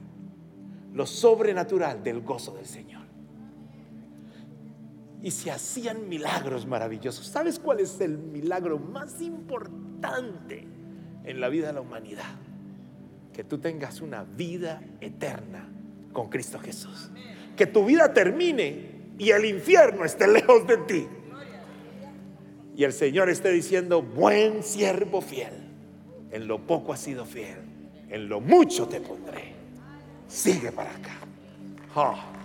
lo 0.93 1.05
sobrenatural 1.05 2.03
del 2.03 2.21
gozo 2.21 2.53
del 2.53 2.65
Señor 2.65 3.04
y 5.25 5.31
se 5.31 5.49
hacían 5.49 6.07
milagros 6.07 6.67
maravillosos. 6.67 7.25
¿Sabes 7.25 7.57
cuál 7.57 7.79
es 7.79 7.99
el 7.99 8.15
milagro 8.15 8.77
más 8.77 9.21
importante 9.21 10.67
en 11.23 11.41
la 11.41 11.49
vida 11.49 11.65
de 11.65 11.73
la 11.73 11.81
humanidad? 11.81 12.35
Que 13.33 13.43
tú 13.43 13.57
tengas 13.57 14.01
una 14.01 14.23
vida 14.23 14.83
eterna 15.01 15.67
con 16.13 16.29
Cristo 16.29 16.59
Jesús. 16.59 17.09
Que 17.57 17.65
tu 17.65 17.85
vida 17.85 18.13
termine 18.13 19.13
y 19.17 19.31
el 19.31 19.45
infierno 19.45 20.05
esté 20.05 20.27
lejos 20.27 20.67
de 20.67 20.77
ti. 20.77 21.07
Y 22.75 22.83
el 22.83 22.93
Señor 22.93 23.27
esté 23.27 23.49
diciendo, 23.49 24.03
buen 24.03 24.61
siervo 24.61 25.21
fiel, 25.21 25.71
en 26.29 26.47
lo 26.47 26.67
poco 26.67 26.93
has 26.93 26.99
sido 26.99 27.25
fiel, 27.25 27.57
en 28.09 28.29
lo 28.29 28.41
mucho 28.41 28.87
te 28.87 29.01
pondré. 29.01 29.55
Sigue 30.27 30.71
para 30.71 30.91
acá. 30.91 31.17
Oh. 31.95 32.44